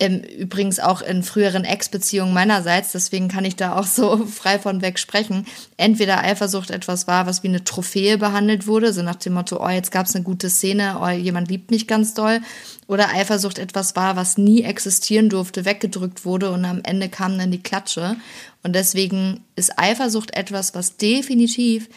übrigens 0.00 0.80
auch 0.80 1.02
in 1.02 1.22
früheren 1.22 1.64
Ex-Beziehungen 1.64 2.34
meinerseits, 2.34 2.92
deswegen 2.92 3.28
kann 3.28 3.44
ich 3.44 3.54
da 3.54 3.76
auch 3.76 3.86
so 3.86 4.26
frei 4.26 4.58
von 4.58 4.82
weg 4.82 4.98
sprechen. 4.98 5.46
Entweder 5.76 6.22
Eifersucht 6.22 6.70
etwas 6.70 7.06
war, 7.06 7.26
was 7.26 7.42
wie 7.42 7.48
eine 7.48 7.64
Trophäe 7.64 8.18
behandelt 8.18 8.66
wurde, 8.66 8.92
so 8.92 9.02
nach 9.02 9.14
dem 9.14 9.34
Motto, 9.34 9.64
oh, 9.64 9.68
jetzt 9.68 9.92
gab 9.92 10.06
es 10.06 10.14
eine 10.14 10.24
gute 10.24 10.50
Szene, 10.50 10.98
oh, 11.00 11.08
jemand 11.08 11.48
liebt 11.48 11.70
mich 11.70 11.86
ganz 11.86 12.12
doll. 12.12 12.40
Oder 12.86 13.10
Eifersucht 13.10 13.58
etwas 13.58 13.94
war, 13.94 14.16
was 14.16 14.36
nie 14.36 14.62
existieren 14.62 15.28
durfte, 15.28 15.64
weggedrückt 15.64 16.24
wurde 16.24 16.50
und 16.50 16.64
am 16.64 16.80
Ende 16.82 17.08
kam 17.08 17.38
dann 17.38 17.52
die 17.52 17.62
Klatsche. 17.62 18.16
Und 18.62 18.74
deswegen 18.74 19.44
ist 19.54 19.78
Eifersucht 19.78 20.36
etwas, 20.36 20.74
was 20.74 20.96
definitiv 20.96 21.88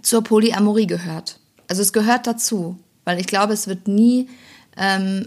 zur 0.00 0.22
Polyamorie 0.22 0.86
gehört. 0.86 1.40
Also 1.66 1.82
es 1.82 1.92
gehört 1.92 2.26
dazu, 2.26 2.78
weil 3.04 3.18
ich 3.18 3.26
glaube, 3.26 3.52
es 3.52 3.66
wird 3.66 3.88
nie 3.88 4.28
ähm, 4.76 5.26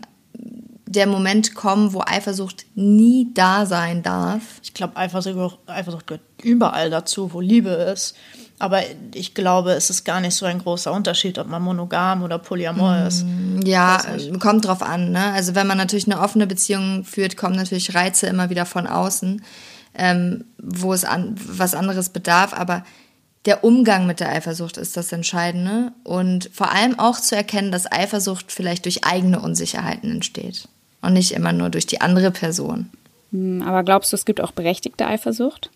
der 0.87 1.05
Moment 1.05 1.53
kommen, 1.53 1.93
wo 1.93 2.01
Eifersucht 2.05 2.65
nie 2.75 3.29
da 3.33 3.65
sein 3.65 4.03
darf. 4.03 4.41
Ich 4.63 4.73
glaube, 4.73 4.95
Eifersucht, 4.95 5.59
Eifersucht 5.67 6.07
gehört 6.07 6.23
überall 6.41 6.89
dazu, 6.89 7.33
wo 7.33 7.41
Liebe 7.41 7.69
ist. 7.69 8.15
Aber 8.59 8.81
ich 9.13 9.35
glaube, 9.35 9.73
es 9.73 9.89
ist 9.91 10.03
gar 10.03 10.19
nicht 10.19 10.33
so 10.33 10.45
ein 10.45 10.59
großer 10.59 10.91
Unterschied, 10.91 11.37
ob 11.37 11.47
man 11.47 11.61
monogam 11.61 12.23
oder 12.23 12.39
polyamor 12.39 13.05
ist. 13.07 13.23
Ja, 13.63 14.01
kommt 14.39 14.65
drauf 14.65 14.81
an. 14.81 15.11
Ne? 15.11 15.31
Also 15.33 15.53
wenn 15.53 15.67
man 15.67 15.77
natürlich 15.77 16.07
eine 16.11 16.19
offene 16.21 16.47
Beziehung 16.47 17.03
führt, 17.03 17.37
kommen 17.37 17.55
natürlich 17.55 17.93
Reize 17.93 18.25
immer 18.25 18.49
wieder 18.49 18.65
von 18.65 18.87
außen, 18.87 19.43
ähm, 19.93 20.45
wo 20.57 20.93
es 20.93 21.05
an, 21.05 21.35
was 21.37 21.75
anderes 21.75 22.09
bedarf. 22.09 22.53
Aber 22.53 22.83
der 23.45 23.63
Umgang 23.63 24.07
mit 24.07 24.19
der 24.19 24.29
Eifersucht 24.29 24.77
ist 24.77 24.97
das 24.97 25.11
Entscheidende. 25.11 25.91
Und 26.03 26.49
vor 26.51 26.71
allem 26.71 26.97
auch 26.97 27.19
zu 27.19 27.35
erkennen, 27.35 27.71
dass 27.71 27.91
Eifersucht 27.91 28.51
vielleicht 28.51 28.85
durch 28.85 29.03
eigene 29.03 29.39
Unsicherheiten 29.39 30.11
entsteht. 30.11 30.67
Und 31.01 31.13
nicht 31.13 31.31
immer 31.31 31.53
nur 31.53 31.69
durch 31.69 31.85
die 31.85 32.01
andere 32.01 32.31
Person. 32.31 32.89
Hm, 33.31 33.61
aber 33.61 33.83
glaubst 33.83 34.11
du, 34.11 34.15
es 34.15 34.25
gibt 34.25 34.41
auch 34.41 34.51
berechtigte 34.51 35.05
Eifersucht? 35.05 35.69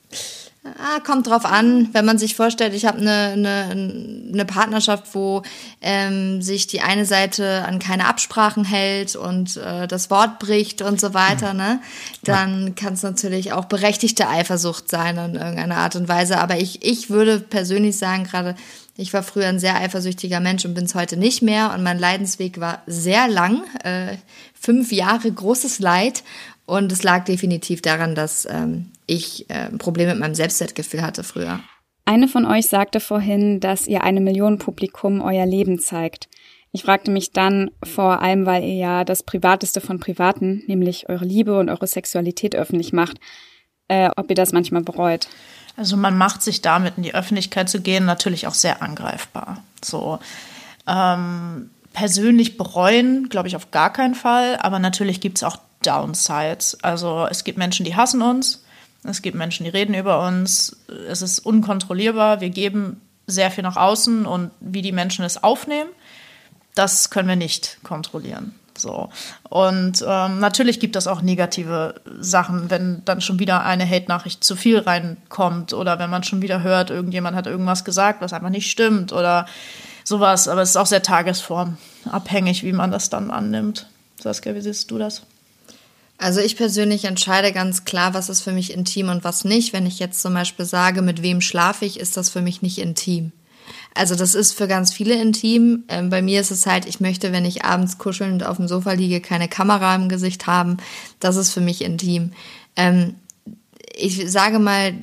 Ah, 0.63 0.99
kommt 0.99 1.25
drauf 1.25 1.43
an, 1.43 1.89
wenn 1.91 2.05
man 2.05 2.19
sich 2.19 2.35
vorstellt, 2.35 2.75
ich 2.75 2.85
habe 2.85 2.99
eine, 2.99 3.31
eine, 3.33 3.71
eine 3.71 4.45
Partnerschaft, 4.45 5.15
wo 5.15 5.41
ähm, 5.81 6.43
sich 6.43 6.67
die 6.67 6.81
eine 6.81 7.07
Seite 7.07 7.65
an 7.65 7.79
keine 7.79 8.05
Absprachen 8.05 8.63
hält 8.63 9.15
und 9.15 9.57
äh, 9.57 9.87
das 9.87 10.11
Wort 10.11 10.37
bricht 10.37 10.83
und 10.83 11.01
so 11.01 11.15
weiter, 11.15 11.55
ne? 11.55 11.81
Dann 12.23 12.75
kann 12.75 12.93
es 12.93 13.01
natürlich 13.01 13.53
auch 13.53 13.65
berechtigte 13.65 14.27
Eifersucht 14.27 14.87
sein 14.87 15.17
in 15.17 15.33
irgendeiner 15.33 15.77
Art 15.77 15.95
und 15.95 16.07
Weise. 16.07 16.37
Aber 16.37 16.59
ich, 16.59 16.85
ich 16.85 17.09
würde 17.09 17.39
persönlich 17.39 17.97
sagen, 17.97 18.25
gerade 18.25 18.55
ich 18.97 19.13
war 19.13 19.23
früher 19.23 19.47
ein 19.47 19.59
sehr 19.59 19.77
eifersüchtiger 19.77 20.39
Mensch 20.41 20.63
und 20.63 20.75
bin 20.75 20.85
es 20.85 20.93
heute 20.93 21.17
nicht 21.17 21.41
mehr. 21.41 21.73
Und 21.73 21.81
mein 21.81 21.97
Leidensweg 21.97 22.59
war 22.59 22.83
sehr 22.85 23.27
lang, 23.27 23.63
äh, 23.83 24.17
fünf 24.61 24.91
Jahre 24.91 25.31
großes 25.31 25.79
Leid. 25.79 26.23
Und 26.65 26.91
es 26.91 27.03
lag 27.03 27.25
definitiv 27.25 27.81
daran, 27.81 28.15
dass 28.15 28.47
ähm, 28.49 28.91
ich 29.07 29.49
äh, 29.49 29.67
ein 29.67 29.77
Problem 29.77 30.07
mit 30.07 30.19
meinem 30.19 30.35
Selbstwertgefühl 30.35 31.01
hatte 31.01 31.23
früher. 31.23 31.59
Eine 32.05 32.27
von 32.27 32.45
euch 32.45 32.67
sagte 32.67 32.99
vorhin, 32.99 33.59
dass 33.59 33.87
ihr 33.87 34.03
einem 34.03 34.23
Millionenpublikum 34.23 35.21
euer 35.21 35.45
Leben 35.45 35.79
zeigt. 35.79 36.29
Ich 36.71 36.83
fragte 36.83 37.11
mich 37.11 37.33
dann, 37.33 37.71
vor 37.83 38.21
allem 38.21 38.45
weil 38.45 38.63
ihr 38.63 38.75
ja 38.75 39.03
das 39.03 39.23
Privateste 39.23 39.81
von 39.81 39.99
Privaten, 39.99 40.63
nämlich 40.67 41.09
eure 41.09 41.25
Liebe 41.25 41.59
und 41.59 41.69
eure 41.69 41.87
Sexualität 41.87 42.55
öffentlich 42.55 42.93
macht, 42.93 43.17
äh, 43.89 44.09
ob 44.15 44.29
ihr 44.29 44.35
das 44.35 44.53
manchmal 44.53 44.81
bereut. 44.81 45.27
Also 45.75 45.97
man 45.97 46.17
macht 46.17 46.41
sich 46.41 46.61
damit 46.61 46.93
in 46.97 47.03
die 47.03 47.13
Öffentlichkeit 47.13 47.69
zu 47.69 47.81
gehen 47.81 48.05
natürlich 48.05 48.47
auch 48.47 48.53
sehr 48.53 48.81
angreifbar. 48.81 49.63
So 49.83 50.19
ähm, 50.87 51.69
persönlich 51.93 52.57
bereuen, 52.57 53.29
glaube 53.29 53.47
ich, 53.47 53.55
auf 53.55 53.71
gar 53.71 53.91
keinen 53.91 54.15
Fall. 54.15 54.57
Aber 54.57 54.79
natürlich 54.79 55.21
gibt 55.21 55.37
es 55.37 55.43
auch 55.43 55.57
Downsides. 55.83 56.77
Also 56.83 57.27
es 57.29 57.43
gibt 57.43 57.57
Menschen, 57.57 57.85
die 57.85 57.95
hassen 57.95 58.21
uns. 58.21 58.63
Es 59.03 59.21
gibt 59.21 59.35
Menschen, 59.35 59.63
die 59.63 59.69
reden 59.69 59.95
über 59.95 60.25
uns. 60.27 60.77
Es 61.07 61.21
ist 61.21 61.39
unkontrollierbar. 61.39 62.39
Wir 62.39 62.49
geben 62.49 63.01
sehr 63.27 63.51
viel 63.51 63.63
nach 63.63 63.77
außen 63.77 64.25
und 64.25 64.51
wie 64.59 64.81
die 64.81 64.91
Menschen 64.91 65.25
es 65.25 65.41
aufnehmen, 65.41 65.89
das 66.75 67.09
können 67.09 67.27
wir 67.27 67.35
nicht 67.35 67.77
kontrollieren. 67.83 68.55
So. 68.77 69.09
Und 69.49 70.03
ähm, 70.07 70.39
natürlich 70.39 70.79
gibt 70.79 70.95
es 70.95 71.07
auch 71.07 71.21
negative 71.21 71.95
Sachen, 72.19 72.69
wenn 72.69 73.03
dann 73.05 73.21
schon 73.21 73.39
wieder 73.39 73.63
eine 73.63 73.87
Hate-Nachricht 73.87 74.43
zu 74.43 74.55
viel 74.55 74.79
reinkommt 74.79 75.73
oder 75.73 75.99
wenn 75.99 76.09
man 76.09 76.23
schon 76.23 76.41
wieder 76.41 76.63
hört, 76.63 76.89
irgendjemand 76.89 77.35
hat 77.35 77.47
irgendwas 77.47 77.83
gesagt, 77.83 78.21
was 78.21 78.33
einfach 78.33 78.49
nicht 78.49 78.71
stimmt 78.71 79.13
oder 79.13 79.45
sowas. 80.03 80.47
Aber 80.47 80.61
es 80.61 80.71
ist 80.71 80.77
auch 80.77 80.85
sehr 80.85 81.03
tagesformabhängig, 81.03 82.63
wie 82.63 82.73
man 82.73 82.91
das 82.91 83.09
dann 83.09 83.31
annimmt. 83.31 83.87
Saskia, 84.19 84.55
wie 84.55 84.61
siehst 84.61 84.91
du 84.91 84.97
das? 84.97 85.23
Also 86.17 86.39
ich 86.39 86.55
persönlich 86.55 87.05
entscheide 87.05 87.51
ganz 87.51 87.83
klar, 87.83 88.13
was 88.13 88.29
ist 88.29 88.41
für 88.41 88.51
mich 88.51 88.73
intim 88.73 89.09
und 89.09 89.23
was 89.23 89.43
nicht. 89.43 89.73
Wenn 89.73 89.87
ich 89.87 89.97
jetzt 89.97 90.21
zum 90.21 90.35
Beispiel 90.35 90.65
sage, 90.65 91.01
mit 91.01 91.23
wem 91.23 91.41
schlafe 91.41 91.85
ich, 91.85 91.99
ist 91.99 92.15
das 92.15 92.29
für 92.29 92.41
mich 92.41 92.61
nicht 92.61 92.77
intim. 92.77 93.31
Also 93.95 94.15
das 94.15 94.35
ist 94.35 94.53
für 94.53 94.67
ganz 94.67 94.93
viele 94.93 95.19
intim. 95.19 95.83
Ähm, 95.87 96.09
bei 96.09 96.21
mir 96.21 96.39
ist 96.39 96.51
es 96.51 96.65
halt, 96.65 96.85
ich 96.85 96.99
möchte, 96.99 97.31
wenn 97.31 97.43
ich 97.43 97.65
abends 97.65 97.97
kuschelnd 97.97 98.45
auf 98.45 98.57
dem 98.57 98.67
Sofa 98.67 98.93
liege, 98.93 99.19
keine 99.19 99.47
Kamera 99.47 99.95
im 99.95 100.09
Gesicht 100.09 100.47
haben. 100.47 100.77
Das 101.19 101.35
ist 101.35 101.51
für 101.51 101.59
mich 101.59 101.83
intim. 101.83 102.33
Ähm, 102.75 103.15
ich 103.95 104.31
sage 104.31 104.59
mal, 104.59 104.93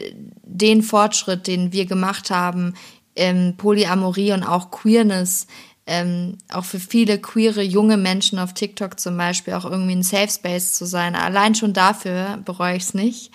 den 0.44 0.82
Fortschritt, 0.82 1.46
den 1.46 1.72
wir 1.72 1.86
gemacht 1.86 2.30
haben, 2.30 2.74
ähm, 3.18 3.54
Polyamorie 3.56 4.32
und 4.32 4.42
auch 4.42 4.70
Queerness, 4.70 5.46
ähm, 5.86 6.38
auch 6.52 6.64
für 6.64 6.80
viele 6.80 7.18
queere 7.18 7.62
junge 7.62 7.96
Menschen 7.96 8.38
auf 8.38 8.54
TikTok 8.54 9.00
zum 9.00 9.16
Beispiel 9.16 9.54
auch 9.54 9.64
irgendwie 9.64 9.96
ein 9.96 10.02
Safe 10.02 10.28
Space 10.28 10.74
zu 10.74 10.86
sein. 10.86 11.14
Allein 11.14 11.54
schon 11.54 11.72
dafür 11.72 12.38
bereue 12.44 12.76
ich 12.76 12.84
es 12.84 12.94
nicht. 12.94 13.32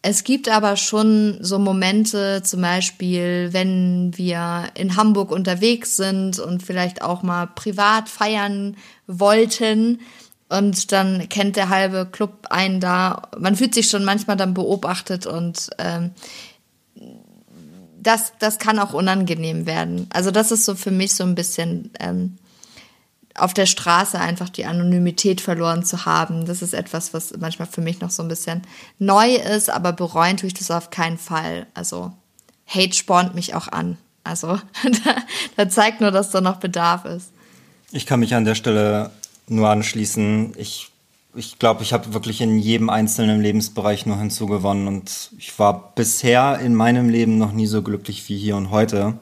Es 0.00 0.24
gibt 0.24 0.48
aber 0.48 0.76
schon 0.76 1.38
so 1.40 1.58
Momente, 1.58 2.42
zum 2.44 2.60
Beispiel, 2.60 3.48
wenn 3.52 4.16
wir 4.16 4.66
in 4.74 4.96
Hamburg 4.96 5.32
unterwegs 5.32 5.96
sind 5.96 6.38
und 6.38 6.62
vielleicht 6.62 7.02
auch 7.02 7.22
mal 7.22 7.46
privat 7.46 8.08
feiern 8.08 8.76
wollten 9.06 10.00
und 10.48 10.92
dann 10.92 11.28
kennt 11.28 11.56
der 11.56 11.68
halbe 11.68 12.06
Club 12.10 12.46
einen 12.50 12.80
da. 12.80 13.22
Man 13.38 13.56
fühlt 13.56 13.74
sich 13.74 13.90
schon 13.90 14.04
manchmal 14.04 14.36
dann 14.36 14.54
beobachtet 14.54 15.26
und 15.26 15.70
ähm, 15.78 16.12
das, 18.00 18.32
das 18.38 18.58
kann 18.58 18.78
auch 18.78 18.92
unangenehm 18.92 19.66
werden. 19.66 20.08
Also 20.10 20.30
das 20.30 20.50
ist 20.50 20.64
so 20.64 20.74
für 20.74 20.90
mich 20.90 21.14
so 21.14 21.24
ein 21.24 21.34
bisschen 21.34 21.90
ähm, 22.00 22.38
auf 23.34 23.54
der 23.54 23.66
Straße 23.66 24.18
einfach 24.18 24.48
die 24.48 24.64
Anonymität 24.64 25.40
verloren 25.40 25.84
zu 25.84 26.04
haben. 26.04 26.46
Das 26.46 26.62
ist 26.62 26.74
etwas, 26.74 27.14
was 27.14 27.34
manchmal 27.38 27.68
für 27.68 27.80
mich 27.80 28.00
noch 28.00 28.10
so 28.10 28.22
ein 28.22 28.28
bisschen 28.28 28.62
neu 28.98 29.34
ist, 29.34 29.70
aber 29.70 29.92
bereuen 29.92 30.36
tue 30.36 30.48
ich 30.48 30.54
das 30.54 30.70
auf 30.70 30.90
keinen 30.90 31.18
Fall. 31.18 31.66
Also 31.74 32.12
Hate 32.66 32.94
spornt 32.94 33.34
mich 33.34 33.54
auch 33.54 33.68
an. 33.68 33.96
Also 34.24 34.48
da, 35.04 35.16
da 35.56 35.68
zeigt 35.68 36.00
nur, 36.00 36.10
dass 36.10 36.30
da 36.30 36.40
noch 36.40 36.56
Bedarf 36.56 37.04
ist. 37.04 37.30
Ich 37.90 38.06
kann 38.06 38.20
mich 38.20 38.34
an 38.34 38.44
der 38.44 38.54
Stelle 38.54 39.10
nur 39.46 39.68
anschließen. 39.70 40.54
Ich 40.56 40.90
ich 41.38 41.58
glaube, 41.58 41.82
ich 41.82 41.92
habe 41.92 42.12
wirklich 42.12 42.40
in 42.40 42.58
jedem 42.58 42.90
einzelnen 42.90 43.40
Lebensbereich 43.40 44.06
nur 44.06 44.18
hinzugewonnen 44.18 44.88
und 44.88 45.30
ich 45.38 45.58
war 45.58 45.92
bisher 45.94 46.58
in 46.58 46.74
meinem 46.74 47.08
Leben 47.08 47.38
noch 47.38 47.52
nie 47.52 47.66
so 47.66 47.82
glücklich 47.82 48.28
wie 48.28 48.36
hier 48.36 48.56
und 48.56 48.70
heute. 48.70 49.18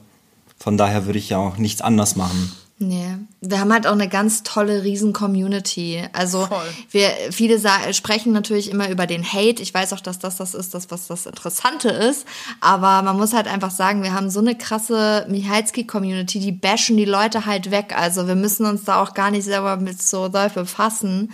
Von 0.58 0.78
daher 0.78 1.06
würde 1.06 1.18
ich 1.18 1.28
ja 1.28 1.38
auch 1.38 1.58
nichts 1.58 1.82
anders 1.82 2.16
machen. 2.16 2.52
Nee, 2.78 3.06
wir 3.40 3.58
haben 3.58 3.72
halt 3.72 3.86
auch 3.86 3.92
eine 3.92 4.08
ganz 4.08 4.42
tolle 4.42 4.84
Riesen-Community. 4.84 6.04
Also 6.12 6.46
Voll. 6.46 6.66
wir 6.90 7.10
viele 7.30 7.58
sprechen 7.94 8.32
natürlich 8.32 8.70
immer 8.70 8.90
über 8.90 9.06
den 9.06 9.24
Hate. 9.24 9.62
Ich 9.62 9.72
weiß 9.72 9.94
auch, 9.94 10.00
dass 10.00 10.18
das 10.18 10.36
das 10.36 10.52
ist, 10.52 10.74
das 10.74 10.90
was 10.90 11.06
das 11.06 11.24
Interessante 11.24 11.88
ist. 11.88 12.26
Aber 12.60 13.00
man 13.00 13.16
muss 13.16 13.32
halt 13.32 13.46
einfach 13.48 13.70
sagen, 13.70 14.02
wir 14.02 14.12
haben 14.12 14.28
so 14.28 14.40
eine 14.40 14.58
krasse 14.58 15.24
Michalski-Community, 15.30 16.38
die 16.38 16.52
bashen 16.52 16.98
die 16.98 17.06
Leute 17.06 17.46
halt 17.46 17.70
weg. 17.70 17.94
Also 17.96 18.28
wir 18.28 18.34
müssen 18.34 18.66
uns 18.66 18.84
da 18.84 19.02
auch 19.02 19.14
gar 19.14 19.30
nicht 19.30 19.44
selber 19.44 19.78
mit 19.78 20.02
so 20.02 20.28
doll 20.28 20.50
befassen 20.50 21.30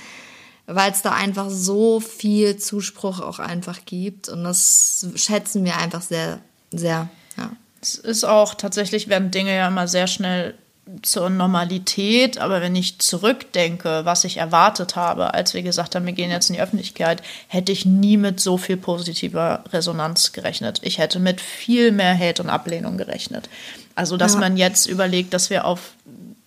weil 0.74 0.92
es 0.92 1.02
da 1.02 1.12
einfach 1.12 1.48
so 1.50 2.00
viel 2.00 2.56
Zuspruch 2.56 3.20
auch 3.20 3.38
einfach 3.38 3.80
gibt 3.84 4.28
und 4.28 4.44
das 4.44 5.06
schätzen 5.14 5.64
wir 5.64 5.76
einfach 5.76 6.02
sehr, 6.02 6.40
sehr. 6.70 7.08
Ja. 7.36 7.50
Es 7.80 7.96
ist 7.96 8.24
auch 8.24 8.54
tatsächlich 8.54 9.08
werden 9.08 9.30
Dinge 9.30 9.56
ja 9.56 9.68
immer 9.68 9.88
sehr 9.88 10.06
schnell 10.06 10.54
zur 11.02 11.30
Normalität, 11.30 12.38
aber 12.38 12.60
wenn 12.60 12.74
ich 12.74 12.98
zurückdenke, 12.98 14.04
was 14.04 14.24
ich 14.24 14.38
erwartet 14.38 14.96
habe, 14.96 15.32
als 15.32 15.54
wir 15.54 15.62
gesagt 15.62 15.94
haben, 15.94 16.06
wir 16.06 16.12
gehen 16.12 16.30
jetzt 16.30 16.50
in 16.50 16.56
die 16.56 16.60
Öffentlichkeit, 16.60 17.22
hätte 17.46 17.70
ich 17.70 17.86
nie 17.86 18.16
mit 18.16 18.40
so 18.40 18.58
viel 18.58 18.76
positiver 18.76 19.62
Resonanz 19.72 20.32
gerechnet. 20.32 20.80
Ich 20.82 20.98
hätte 20.98 21.20
mit 21.20 21.40
viel 21.40 21.92
mehr 21.92 22.18
Hate 22.18 22.42
und 22.42 22.50
Ablehnung 22.50 22.98
gerechnet. 22.98 23.48
Also, 23.94 24.16
dass 24.16 24.34
ja. 24.34 24.40
man 24.40 24.56
jetzt 24.56 24.86
überlegt, 24.86 25.34
dass 25.34 25.50
wir 25.50 25.66
auf 25.66 25.92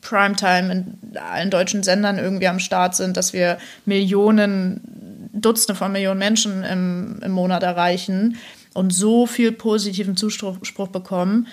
Primetime 0.07 0.71
in 0.71 1.17
allen 1.17 1.49
deutschen 1.49 1.83
Sendern 1.83 2.17
irgendwie 2.17 2.47
am 2.47 2.59
Start 2.59 2.95
sind, 2.95 3.17
dass 3.17 3.33
wir 3.33 3.57
Millionen, 3.85 5.29
Dutzende 5.33 5.75
von 5.75 5.91
Millionen 5.91 6.19
Menschen 6.19 6.63
im, 6.63 7.19
im 7.23 7.31
Monat 7.31 7.63
erreichen 7.63 8.37
und 8.73 8.93
so 8.93 9.25
viel 9.25 9.51
positiven 9.51 10.15
Zuspruch 10.15 10.87
bekommen. 10.89 11.47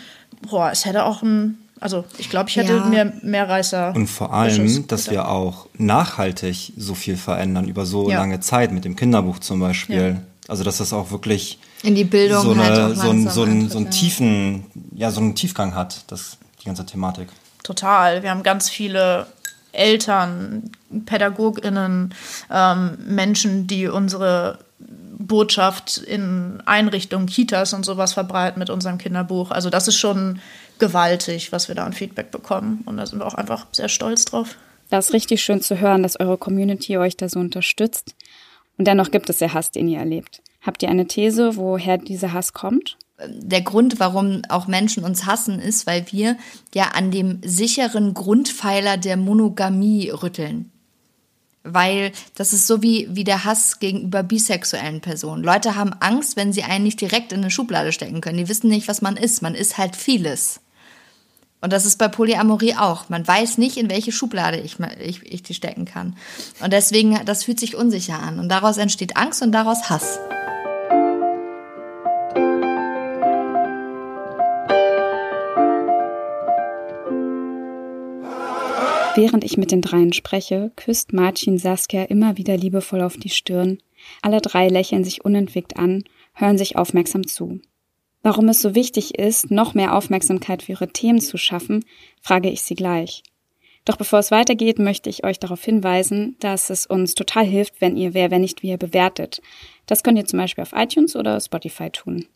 Boah, 0.51 0.71
es 0.71 0.85
hätte 0.85 1.05
auch 1.05 1.23
ein, 1.23 1.59
also 1.81 2.05
ich 2.19 2.29
glaube, 2.29 2.51
ich 2.51 2.57
hätte 2.57 2.75
ja. 2.75 2.85
mehr, 2.85 3.13
mehr 3.23 3.49
Reißer. 3.49 3.95
Und 3.95 4.09
vor 4.09 4.35
allem, 4.35 4.87
dass 4.87 5.11
wir 5.11 5.29
auch 5.29 5.69
nachhaltig 5.79 6.75
so 6.77 6.95
viel 6.95 7.17
verändern 7.17 7.69
über 7.69 7.87
so 7.87 8.11
ja. 8.11 8.19
lange 8.19 8.41
Zeit 8.41 8.71
mit 8.71 8.85
dem 8.85 8.97
Kinderbuch 8.97 9.39
zum 9.39 9.61
Beispiel. 9.61 10.17
Ja. 10.17 10.23
Also 10.49 10.65
dass 10.65 10.79
das 10.79 10.93
auch 10.93 11.11
wirklich 11.11 11.59
in 11.83 11.95
die 11.95 12.05
Bildung 12.05 12.43
so, 12.43 12.53
eine, 12.53 12.63
halt 12.63 12.97
so, 12.97 13.11
ein, 13.11 13.29
so, 13.29 13.45
ein, 13.45 13.69
so 13.71 13.79
einen 13.79 13.91
tiefen, 13.91 14.65
ja, 14.95 15.11
so 15.11 15.21
einen 15.21 15.35
Tiefgang 15.35 15.75
hat, 15.75 16.05
das, 16.09 16.37
die 16.61 16.67
ganze 16.67 16.85
Thematik. 16.85 17.29
Total. 17.63 18.23
Wir 18.23 18.31
haben 18.31 18.43
ganz 18.43 18.69
viele 18.69 19.27
Eltern, 19.73 20.71
PädagogInnen, 21.07 22.15
ähm, 22.51 22.99
Menschen, 23.07 23.67
die 23.67 23.87
unsere 23.89 24.59
Botschaft 25.19 25.99
in 25.99 26.63
Einrichtungen, 26.67 27.27
Kitas 27.27 27.73
und 27.73 27.85
sowas 27.85 28.13
verbreiten 28.13 28.59
mit 28.59 28.71
unserem 28.71 28.99
Kinderbuch. 28.99 29.51
Also 29.51 29.71
das 29.71 29.89
ist 29.89 29.97
schon 29.97 30.41
gewaltig, 30.79 31.53
was 31.53 31.69
wir 31.69 31.75
da 31.75 31.85
an 31.85 31.93
Feedback 31.93 32.31
bekommen. 32.31 32.83
Und 32.87 32.97
da 32.97 33.07
sind 33.07 33.21
wir 33.21 33.27
auch 33.27 33.35
einfach 33.35 33.67
sehr 33.73 33.89
stolz 33.89 34.25
drauf. 34.25 34.57
Das 34.91 35.07
ist 35.07 35.15
richtig 35.15 35.43
schön 35.43 35.63
zu 35.63 35.81
hören, 35.81 36.03
dass 36.03 36.21
eure 36.21 36.37
Community 36.37 36.99
euch 36.99 37.17
da 37.17 37.29
so 37.29 37.41
unterstützt. 37.41 38.15
Und 38.77 38.87
dennoch 38.87 39.11
gibt 39.11 39.31
es 39.31 39.41
ja 39.41 39.53
Hass, 39.55 39.71
den 39.71 39.89
ihr 39.89 39.99
erlebt. 39.99 40.43
Habt 40.61 40.83
ihr 40.83 40.91
eine 40.91 41.07
These, 41.07 41.57
woher 41.57 41.99
dieser 41.99 42.33
Hass 42.33 42.53
kommt? 42.53 42.97
Der 43.29 43.63
Grund, 43.63 44.01
warum 44.01 44.43
auch 44.49 44.67
Menschen 44.67 45.05
uns 45.05 45.27
hassen, 45.27 45.61
ist, 45.61 45.87
weil 45.87 46.07
wir 46.11 46.37
ja 46.75 46.89
an 46.95 47.11
dem 47.11 47.41
sicheren 47.45 48.15
Grundpfeiler 48.15 48.97
der 48.97 49.17
Monogamie 49.17 50.11
rütteln. 50.11 50.71
Weil 51.65 52.11
das 52.35 52.53
ist 52.53 52.67
so 52.67 52.83
wie, 52.83 53.09
wie 53.11 53.25
der 53.25 53.45
Hass 53.45 53.79
gegenüber 53.79 54.23
bisexuellen 54.23 55.01
Personen. 55.01 55.45
Leute 55.45 55.77
haben 55.77 55.93
Angst, 56.01 56.37
wenn 56.37 56.53
sie 56.53 56.65
einen 56.65 56.85
nicht 56.85 57.01
direkt 57.01 57.33
in 57.33 57.41
eine 57.41 57.51
Schublade 57.51 57.93
stecken 57.93 58.21
können. 58.21 58.39
Die 58.39 58.49
wissen 58.49 58.69
nicht, 58.69 58.89
was 58.89 59.01
man 59.01 59.17
ist. 59.17 59.43
Man 59.43 59.55
ist 59.55 59.79
halt 59.79 59.95
vieles. 59.95 60.61
Und 61.61 61.73
das 61.73 61.87
ist 61.87 61.97
bei 61.97 62.09
Polyamorie 62.09 62.75
auch. 62.75 63.09
Man 63.09 63.27
weiß 63.27 63.59
nicht, 63.59 63.77
in 63.77 63.89
welche 63.89 64.11
Schublade 64.11 64.59
ich, 64.59 64.79
ich, 65.01 65.23
ich 65.33 65.45
die 65.45 65.55
stecken 65.55 65.85
kann. 65.85 66.17
Und 66.61 66.73
deswegen, 66.73 67.25
das 67.25 67.45
fühlt 67.45 67.61
sich 67.61 67.77
unsicher 67.77 68.19
an. 68.19 68.41
Und 68.41 68.49
daraus 68.49 68.77
entsteht 68.79 69.17
Angst 69.17 69.43
und 69.43 69.53
daraus 69.53 69.89
Hass. 69.89 70.19
Während 79.15 79.45
ich 79.45 79.59
mit 79.59 79.73
den 79.73 79.83
dreien 79.83 80.15
spreche, 80.15 80.73
küsst 80.75 81.13
Martin 81.13 81.59
Saskia 81.59 82.05
immer 82.05 82.39
wieder 82.39 82.57
liebevoll 82.57 83.03
auf 83.03 83.19
die 83.19 83.29
Stirn. 83.29 83.79
Alle 84.23 84.41
drei 84.41 84.69
lächeln 84.69 85.05
sich 85.05 85.25
unentwegt 85.25 85.77
an, 85.77 86.05
hören 86.33 86.57
sich 86.57 86.77
aufmerksam 86.77 87.27
zu. 87.27 87.61
Warum 88.23 88.49
es 88.49 88.63
so 88.63 88.75
wichtig 88.75 89.19
ist, 89.19 89.51
noch 89.51 89.75
mehr 89.75 89.95
Aufmerksamkeit 89.95 90.63
für 90.63 90.73
ihre 90.73 90.89
Themen 90.89 91.21
zu 91.21 91.37
schaffen, 91.37 91.85
frage 92.23 92.49
ich 92.49 92.63
sie 92.63 92.75
gleich. 92.75 93.23
Doch 93.85 93.97
bevor 93.97 94.21
es 94.21 94.31
weitergeht, 94.31 94.79
möchte 94.79 95.11
ich 95.11 95.25
euch 95.25 95.39
darauf 95.39 95.63
hinweisen, 95.63 96.37
dass 96.41 96.71
es 96.71 96.87
uns 96.87 97.15
total 97.15 97.45
hilft, 97.45 97.81
wenn 97.81 97.97
ihr 97.97 98.15
Wer, 98.15 98.31
wenn 98.31 98.41
nicht 98.41 98.63
wir 98.63 98.79
bewertet. 98.79 99.43
Das 99.87 100.03
könnt 100.03 100.19
ihr 100.19 100.25
zum 100.25 100.39
Beispiel 100.39 100.63
auf 100.63 100.73
iTunes 100.73 101.17
oder 101.17 101.39
Spotify 101.39 101.91
tun. 101.91 102.27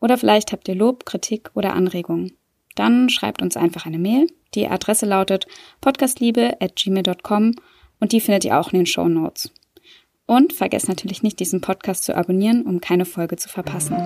Oder 0.00 0.18
vielleicht 0.18 0.52
habt 0.52 0.68
ihr 0.68 0.74
Lob, 0.74 1.06
Kritik 1.06 1.50
oder 1.54 1.72
Anregungen. 1.72 2.36
Dann 2.76 3.08
schreibt 3.08 3.42
uns 3.42 3.56
einfach 3.56 3.86
eine 3.86 3.98
Mail. 3.98 4.28
Die 4.54 4.68
Adresse 4.68 5.06
lautet 5.06 5.46
podcastliebe.gmail.com 5.80 7.54
und 7.98 8.12
die 8.12 8.20
findet 8.20 8.44
ihr 8.44 8.60
auch 8.60 8.72
in 8.72 8.78
den 8.78 8.86
Show 8.86 9.08
Notes. 9.08 9.50
Und 10.26 10.52
vergesst 10.52 10.88
natürlich 10.88 11.22
nicht, 11.22 11.38
diesen 11.38 11.60
Podcast 11.60 12.04
zu 12.04 12.16
abonnieren, 12.16 12.62
um 12.62 12.80
keine 12.80 13.04
Folge 13.04 13.36
zu 13.36 13.48
verpassen. 13.48 13.96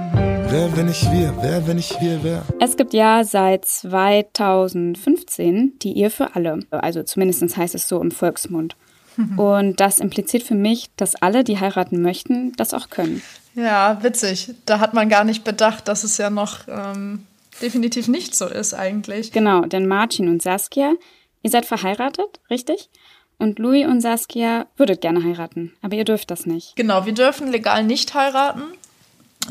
Wer, 0.49 0.77
wenn 0.77 0.89
ich 0.89 1.11
wir? 1.11 1.35
Wer, 1.41 1.67
wenn 1.67 1.79
ich 1.79 1.99
wir, 2.01 2.23
wer? 2.23 2.45
Es 2.61 2.77
gibt 2.77 2.93
ja 2.93 3.25
seit 3.25 3.65
2015 3.65 5.79
die 5.81 5.97
Ehe 5.97 6.11
für 6.11 6.35
alle. 6.35 6.61
Also 6.71 7.03
zumindest 7.03 7.57
heißt 7.57 7.75
es 7.75 7.89
so 7.89 8.01
im 8.01 8.11
Volksmund. 8.11 8.77
Und 9.37 9.81
das 9.81 9.99
impliziert 9.99 10.43
für 10.43 10.55
mich, 10.55 10.91
dass 10.97 11.17
alle, 11.17 11.43
die 11.43 11.59
heiraten 11.59 12.03
möchten, 12.03 12.53
das 12.57 12.75
auch 12.75 12.91
können. 12.91 13.23
Ja, 13.55 13.99
witzig. 14.03 14.55
Da 14.67 14.79
hat 14.79 14.95
man 14.95 15.09
gar 15.09 15.25
nicht 15.25 15.43
bedacht, 15.43 15.89
dass 15.89 16.05
es 16.05 16.19
ja 16.19 16.31
noch 16.31 16.69
ähm, 16.69 17.27
definitiv 17.63 18.09
nicht 18.09 18.35
so 18.35 18.47
ist 18.47 18.75
eigentlich. 18.75 19.33
Genau, 19.33 19.63
denn 19.63 19.87
Martin 19.87 20.29
und 20.29 20.43
Saskia, 20.43 20.95
ihr 21.43 21.51
seid 21.51 21.67
verheiratet, 21.67 22.41
richtig? 22.51 22.91
Und 23.39 23.59
Louis 23.59 23.87
und 23.87 24.01
Saskia 24.01 24.67
würdet 24.77 25.01
gerne 25.01 25.25
heiraten, 25.25 25.73
aber 25.81 25.97
ihr 25.97 26.05
dürft 26.05 26.31
das 26.31 26.45
nicht. 26.45 26.77
Genau, 26.77 27.07
wir 27.07 27.15
dürfen 27.15 27.51
legal 27.51 27.85
nicht 27.85 28.15
heiraten. 28.15 28.63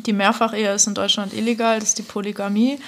Die 0.06 0.13
Mehrfachehe 0.13 0.76
ist 0.76 0.88
in 0.88 0.93
Deutschland 0.93 1.34
illegal, 1.34 1.80
das 1.80 1.89
ist 1.89 1.98
die 1.98 2.04
Polygamie. 2.04 2.80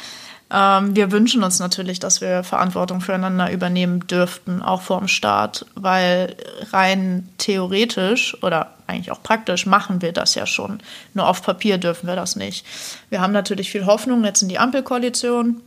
Ähm, 0.51 0.95
wir 0.95 1.11
wünschen 1.11 1.43
uns 1.43 1.59
natürlich, 1.59 1.99
dass 1.99 2.21
wir 2.21 2.43
Verantwortung 2.43 3.01
füreinander 3.01 3.51
übernehmen 3.51 4.05
dürften, 4.07 4.61
auch 4.61 4.81
vor 4.81 4.99
dem 4.99 5.07
Staat, 5.07 5.65
weil 5.75 6.35
rein 6.71 7.29
theoretisch 7.37 8.41
oder 8.43 8.73
eigentlich 8.87 9.11
auch 9.11 9.23
praktisch 9.23 9.65
machen 9.65 10.01
wir 10.01 10.11
das 10.11 10.35
ja 10.35 10.45
schon. 10.45 10.79
Nur 11.13 11.27
auf 11.27 11.41
Papier 11.41 11.77
dürfen 11.77 12.07
wir 12.07 12.15
das 12.15 12.35
nicht. 12.35 12.65
Wir 13.09 13.21
haben 13.21 13.33
natürlich 13.33 13.71
viel 13.71 13.85
Hoffnung 13.85 14.23
jetzt 14.25 14.41
in 14.41 14.49
die 14.49 14.59
Ampelkoalition 14.59 15.61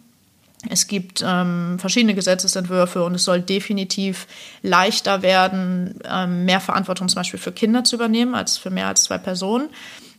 es 0.71 0.87
gibt 0.87 1.23
ähm, 1.27 1.79
verschiedene 1.79 2.15
Gesetzesentwürfe 2.15 3.05
und 3.05 3.15
es 3.15 3.25
soll 3.25 3.41
definitiv 3.41 4.27
leichter 4.63 5.23
werden, 5.23 5.99
ähm, 6.05 6.45
mehr 6.45 6.61
Verantwortung 6.61 7.09
zum 7.09 7.17
Beispiel 7.17 7.41
für 7.41 7.53
Kinder 7.53 7.85
zu 7.85 7.97
übernehmen 7.97 8.35
als 8.35 8.57
für 8.57 8.71
mehr 8.71 8.89
als 8.89 9.05
zwei 9.05 9.19
Personen. 9.19 9.69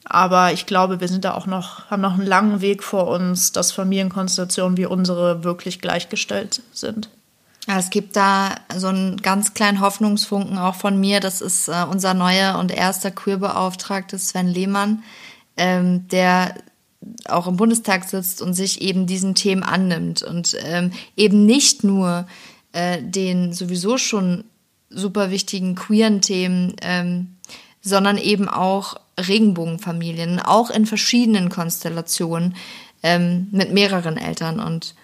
Aber 0.06 0.54
ich 0.54 0.68
glaube, 0.68 1.02
wir 1.02 1.08
sind 1.08 1.26
da 1.26 1.34
auch 1.34 1.48
noch, 1.48 1.90
haben 1.90 2.02
noch 2.02 2.14
einen 2.14 2.28
langen 2.28 2.62
Weg 2.62 2.84
vor 2.84 3.08
uns, 3.08 3.52
dass 3.52 3.72
Familienkonstellationen 3.72 4.78
wie 4.78 4.86
unsere 4.86 5.44
wirklich 5.44 5.82
gleichgestellt 5.82 6.62
sind. 6.72 7.10
Ja, 7.68 7.80
es 7.80 7.90
gibt 7.90 8.16
da 8.16 8.56
so 8.76 8.88
einen 8.88 9.18
ganz 9.18 9.56
kleinen 9.56 9.82
Hoffnungsfunken 9.82 10.60
auch 10.60 10.76
von 10.76 11.00
mir. 11.00 11.20
Das 11.20 11.42
ist 11.42 11.68
äh, 11.68 11.84
unser 11.90 12.14
neuer 12.14 12.60
und 12.60 12.72
erster 12.72 13.10
Queerbeauftragte 13.10 14.20
Sven 14.20 14.48
Lehmann, 14.48 15.04
ähm, 15.58 16.08
der 16.10 16.54
auch 17.28 17.48
im 17.48 17.58
Bundestag 17.58 18.04
sitzt 18.04 18.44
und 18.44 18.54
sich 18.54 18.82
eben 18.82 19.08
diesen 19.08 19.34
Themen 19.34 19.64
annimmt 19.64 20.22
und 20.22 20.56
ähm, 20.64 20.92
eben 21.16 21.46
nicht 21.46 21.84
nur 21.84 22.28
äh, 22.74 23.02
den 23.02 23.54
sowieso 23.54 23.98
schon 23.98 24.44
super 24.90 25.32
wichtigen 25.32 25.76
queeren 25.76 26.22
Themen, 26.22 26.76
ähm, 26.82 27.38
sondern 27.82 28.18
eben 28.18 28.48
auch 28.48 28.98
Regenbogenfamilien, 29.20 30.40
auch 30.40 30.70
in 30.70 30.86
verschiedenen 30.86 31.50
Konstellationen 31.50 32.56
ähm, 33.04 33.48
mit 33.52 33.72
mehreren 33.72 34.18
Eltern. 34.18 34.60
Und 34.60 34.96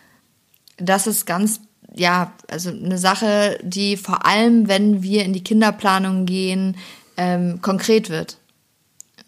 das 0.77 1.07
ist 1.07 1.25
ganz, 1.25 1.61
ja, 1.95 2.33
also 2.49 2.69
eine 2.69 2.97
Sache, 2.97 3.59
die 3.63 3.97
vor 3.97 4.25
allem, 4.25 4.67
wenn 4.67 5.03
wir 5.03 5.23
in 5.23 5.33
die 5.33 5.43
Kinderplanung 5.43 6.25
gehen, 6.25 6.77
ähm, 7.17 7.61
konkret 7.61 8.09
wird. 8.09 8.37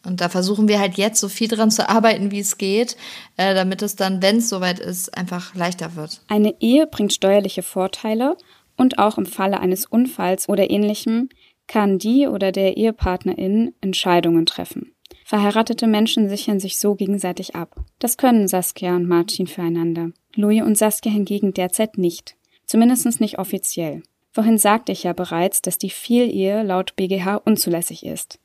Und 0.05 0.19
da 0.19 0.27
versuchen 0.27 0.67
wir 0.67 0.79
halt 0.79 0.95
jetzt 0.95 1.21
so 1.21 1.29
viel 1.29 1.47
dran 1.47 1.71
zu 1.71 1.87
arbeiten, 1.87 2.31
wie 2.31 2.41
es 2.41 2.57
geht, 2.57 2.97
äh, 3.37 3.53
damit 3.55 3.81
es 3.81 3.95
dann, 3.95 4.21
wenn 4.21 4.37
es 4.37 4.49
soweit 4.49 4.79
ist, 4.79 5.15
einfach 5.17 5.55
leichter 5.55 5.95
wird. 5.95 6.21
Eine 6.27 6.55
Ehe 6.59 6.87
bringt 6.87 7.13
steuerliche 7.13 7.63
Vorteile 7.63 8.35
und 8.75 8.99
auch 8.99 9.17
im 9.17 9.25
Falle 9.25 9.59
eines 9.61 9.85
Unfalls 9.85 10.49
oder 10.49 10.69
ähnlichem 10.69 11.29
kann 11.67 11.97
die 11.97 12.27
oder 12.27 12.51
der 12.51 12.77
Ehepartnerin 12.77 13.73
Entscheidungen 13.81 14.45
treffen. 14.45 14.93
Verheiratete 15.25 15.87
Menschen 15.87 16.29
sichern 16.29 16.59
sich 16.59 16.77
so 16.77 16.95
gegenseitig 16.95 17.55
ab. 17.55 17.75
Das 17.99 18.17
können 18.17 18.47
Saskia 18.47 18.95
und 18.95 19.07
Martin 19.07 19.47
füreinander. 19.47 20.11
Louis 20.35 20.61
und 20.61 20.77
Saskia 20.77 21.11
hingegen 21.11 21.53
derzeit 21.53 21.97
nicht. 21.97 22.35
Zumindest 22.65 23.19
nicht 23.21 23.39
offiziell. 23.39 24.03
Vorhin 24.31 24.57
sagte 24.57 24.91
ich 24.91 25.03
ja 25.03 25.13
bereits, 25.13 25.61
dass 25.61 25.77
die 25.77 25.91
Vielehe 25.91 26.63
laut 26.63 26.95
BGH 26.95 27.37
unzulässig 27.37 28.05
ist. 28.05 28.39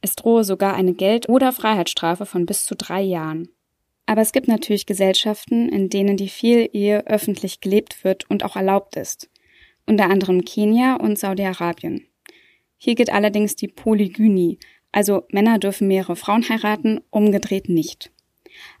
Es 0.00 0.16
drohe 0.16 0.44
sogar 0.44 0.74
eine 0.74 0.94
Geld- 0.94 1.28
oder 1.28 1.52
Freiheitsstrafe 1.52 2.26
von 2.26 2.46
bis 2.46 2.64
zu 2.64 2.74
drei 2.74 3.02
Jahren. 3.02 3.48
Aber 4.06 4.20
es 4.20 4.32
gibt 4.32 4.48
natürlich 4.48 4.86
Gesellschaften, 4.86 5.68
in 5.68 5.88
denen 5.88 6.16
die 6.16 6.28
Vielehe 6.28 7.06
öffentlich 7.06 7.60
gelebt 7.60 8.04
wird 8.04 8.28
und 8.28 8.44
auch 8.44 8.56
erlaubt 8.56 8.96
ist. 8.96 9.30
Unter 9.86 10.04
anderem 10.10 10.44
Kenia 10.44 10.96
und 10.96 11.18
Saudi-Arabien. 11.18 12.06
Hier 12.78 12.94
gilt 12.94 13.10
allerdings 13.10 13.56
die 13.56 13.68
Polygynie, 13.68 14.58
also 14.92 15.22
Männer 15.30 15.58
dürfen 15.58 15.88
mehrere 15.88 16.16
Frauen 16.16 16.48
heiraten, 16.48 17.00
umgedreht 17.10 17.68
nicht. 17.68 18.12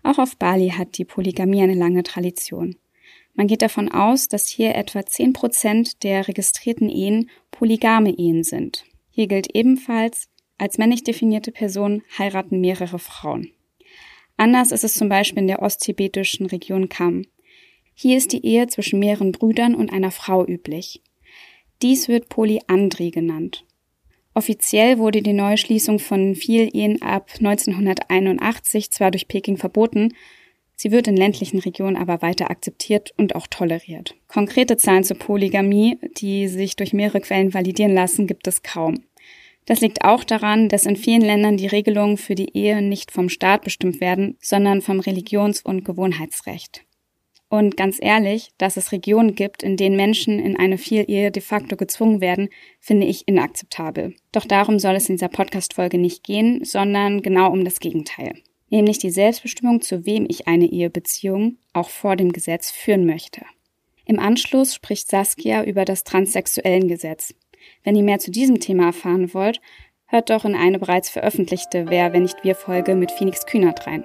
Auch 0.02 0.18
auf 0.18 0.36
Bali 0.36 0.70
hat 0.70 0.98
die 0.98 1.04
Polygamie 1.04 1.62
eine 1.62 1.74
lange 1.74 2.02
Tradition. 2.02 2.76
Man 3.34 3.48
geht 3.48 3.62
davon 3.62 3.90
aus, 3.90 4.28
dass 4.28 4.48
hier 4.48 4.76
etwa 4.76 5.04
zehn 5.04 5.32
Prozent 5.32 6.04
der 6.04 6.28
registrierten 6.28 6.88
Ehen 6.88 7.30
polygame 7.50 8.10
Ehen 8.16 8.44
sind. 8.44 8.84
Hier 9.10 9.26
gilt 9.26 9.54
ebenfalls, 9.54 10.28
als 10.56 10.78
männlich 10.78 11.02
definierte 11.02 11.50
Person 11.50 12.02
heiraten 12.16 12.60
mehrere 12.60 13.00
Frauen. 13.00 13.50
Anders 14.36 14.72
ist 14.72 14.84
es 14.84 14.94
zum 14.94 15.08
Beispiel 15.08 15.40
in 15.40 15.48
der 15.48 15.62
osttibetischen 15.62 16.46
Region 16.46 16.88
Kam. 16.88 17.26
Hier 17.94 18.16
ist 18.16 18.32
die 18.32 18.44
Ehe 18.44 18.66
zwischen 18.66 18.98
mehreren 18.98 19.32
Brüdern 19.32 19.74
und 19.74 19.92
einer 19.92 20.10
Frau 20.10 20.46
üblich. 20.46 21.02
Dies 21.82 22.08
wird 22.08 22.28
Polyandrie 22.28 23.10
genannt. 23.10 23.64
Offiziell 24.34 24.98
wurde 24.98 25.22
die 25.22 25.32
Neuschließung 25.32 26.00
von 26.00 26.34
vielen 26.34 26.68
Ehen 26.68 27.00
ab 27.02 27.30
1981 27.38 28.90
zwar 28.90 29.12
durch 29.12 29.28
Peking 29.28 29.56
verboten, 29.56 30.14
sie 30.74 30.90
wird 30.90 31.06
in 31.06 31.16
ländlichen 31.16 31.60
Regionen 31.60 31.96
aber 31.96 32.20
weiter 32.20 32.50
akzeptiert 32.50 33.14
und 33.16 33.36
auch 33.36 33.46
toleriert. 33.46 34.16
Konkrete 34.26 34.76
Zahlen 34.76 35.04
zur 35.04 35.18
Polygamie, 35.18 35.98
die 36.18 36.48
sich 36.48 36.74
durch 36.74 36.92
mehrere 36.92 37.20
Quellen 37.20 37.54
validieren 37.54 37.94
lassen, 37.94 38.26
gibt 38.26 38.48
es 38.48 38.62
kaum. 38.62 39.04
Das 39.66 39.80
liegt 39.80 40.04
auch 40.04 40.24
daran, 40.24 40.68
dass 40.68 40.84
in 40.84 40.96
vielen 40.96 41.22
Ländern 41.22 41.56
die 41.56 41.68
Regelungen 41.68 42.16
für 42.16 42.34
die 42.34 42.54
Ehe 42.56 42.82
nicht 42.82 43.12
vom 43.12 43.28
Staat 43.28 43.62
bestimmt 43.62 44.00
werden, 44.00 44.36
sondern 44.40 44.82
vom 44.82 45.00
Religions- 45.00 45.62
und 45.62 45.84
Gewohnheitsrecht. 45.84 46.84
Und 47.48 47.76
ganz 47.76 47.98
ehrlich, 48.00 48.50
dass 48.58 48.76
es 48.76 48.90
Regionen 48.90 49.34
gibt, 49.34 49.62
in 49.62 49.76
denen 49.76 49.96
Menschen 49.96 50.38
in 50.38 50.56
eine 50.56 50.78
Vielehe 50.78 51.30
de 51.30 51.42
facto 51.42 51.76
gezwungen 51.76 52.20
werden, 52.20 52.48
finde 52.80 53.06
ich 53.06 53.28
inakzeptabel. 53.28 54.14
Doch 54.32 54.44
darum 54.44 54.78
soll 54.78 54.96
es 54.96 55.08
in 55.08 55.16
dieser 55.16 55.28
Podcast-Folge 55.28 55.98
nicht 55.98 56.24
gehen, 56.24 56.64
sondern 56.64 57.22
genau 57.22 57.52
um 57.52 57.64
das 57.64 57.80
Gegenteil. 57.80 58.34
Nämlich 58.70 58.98
die 58.98 59.10
Selbstbestimmung, 59.10 59.82
zu 59.82 60.04
wem 60.04 60.26
ich 60.28 60.48
eine 60.48 60.66
Ehebeziehung 60.66 61.58
auch 61.72 61.90
vor 61.90 62.16
dem 62.16 62.32
Gesetz 62.32 62.70
führen 62.70 63.06
möchte. 63.06 63.42
Im 64.06 64.18
Anschluss 64.18 64.74
spricht 64.74 65.08
Saskia 65.08 65.64
über 65.64 65.84
das 65.84 66.04
Transsexuellengesetz. 66.04 67.34
Wenn 67.84 67.96
ihr 67.96 68.02
mehr 68.02 68.18
zu 68.18 68.30
diesem 68.30 68.60
Thema 68.60 68.86
erfahren 68.86 69.32
wollt, 69.32 69.60
hört 70.06 70.30
doch 70.30 70.44
in 70.44 70.54
eine 70.54 70.78
bereits 70.78 71.08
veröffentlichte 71.08 71.86
Wer, 71.88 72.12
wenn 72.12 72.22
nicht 72.22 72.42
wir 72.42 72.54
Folge 72.54 72.94
mit 72.94 73.12
Phoenix 73.12 73.46
Kühnert 73.46 73.86
rein. 73.86 74.04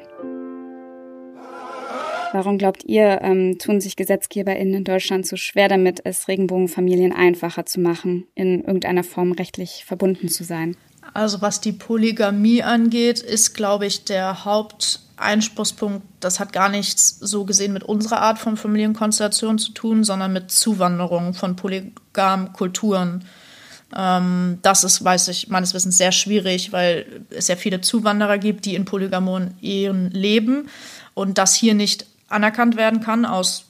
Warum 2.32 2.58
glaubt 2.60 2.84
ihr, 2.86 3.22
ähm, 3.24 3.58
tun 3.58 3.82
sich 3.82 3.96
GesetzgeberInnen 3.96 4.76
in 4.76 4.84
Deutschland 4.84 5.26
so 5.26 5.36
schwer 5.36 5.68
damit, 5.68 6.02
es 6.04 6.28
Regenbogenfamilien 6.28 7.12
einfacher 7.12 7.66
zu 7.66 7.80
machen, 7.80 8.28
in 8.36 8.64
irgendeiner 8.64 9.04
Form 9.04 9.32
rechtlich 9.32 9.84
verbunden 9.86 10.30
zu 10.30 10.44
sein? 10.44 10.78
Also 11.14 11.42
was 11.42 11.60
die 11.60 11.72
Polygamie 11.72 12.62
angeht, 12.62 13.20
ist, 13.20 13.56
glaube 13.56 13.88
ich, 13.88 14.06
der 14.06 14.46
Haupteinspruchspunkt, 14.46 16.06
das 16.20 16.40
hat 16.40 16.54
gar 16.54 16.70
nichts 16.70 17.18
so 17.20 17.46
gesehen 17.46 17.74
mit 17.74 17.84
unserer 17.84 18.22
Art 18.22 18.38
von 18.38 18.58
Familienkonstellation 18.58 19.58
zu 19.58 19.72
tun, 19.72 20.04
sondern 20.04 20.32
mit 20.32 20.52
Zuwanderung 20.52 21.34
von 21.34 21.56
polygamen 21.56 22.54
Kulturen. 22.54 23.26
Ähm, 23.96 24.60
das 24.62 24.84
ist, 24.84 25.04
weiß 25.04 25.30
ich, 25.30 25.48
meines 25.48 25.74
Wissens 25.74 25.98
sehr 25.98 26.12
schwierig, 26.12 26.72
weil 26.72 27.26
es 27.32 27.48
ja 27.48 27.56
viele 27.56 27.82
Zuwanderer 27.82 28.38
gibt, 28.38 28.66
die 28.66 28.76
in 28.76 28.86
polygamonen 28.86 29.56
Ehen 29.62 30.12
leben 30.12 30.70
und 31.16 31.40
das 31.40 31.56
hier 31.56 31.74
nicht 31.74 32.06
anerkannt 32.30 32.78
werden 32.78 33.02
kann, 33.02 33.26
aus 33.26 33.66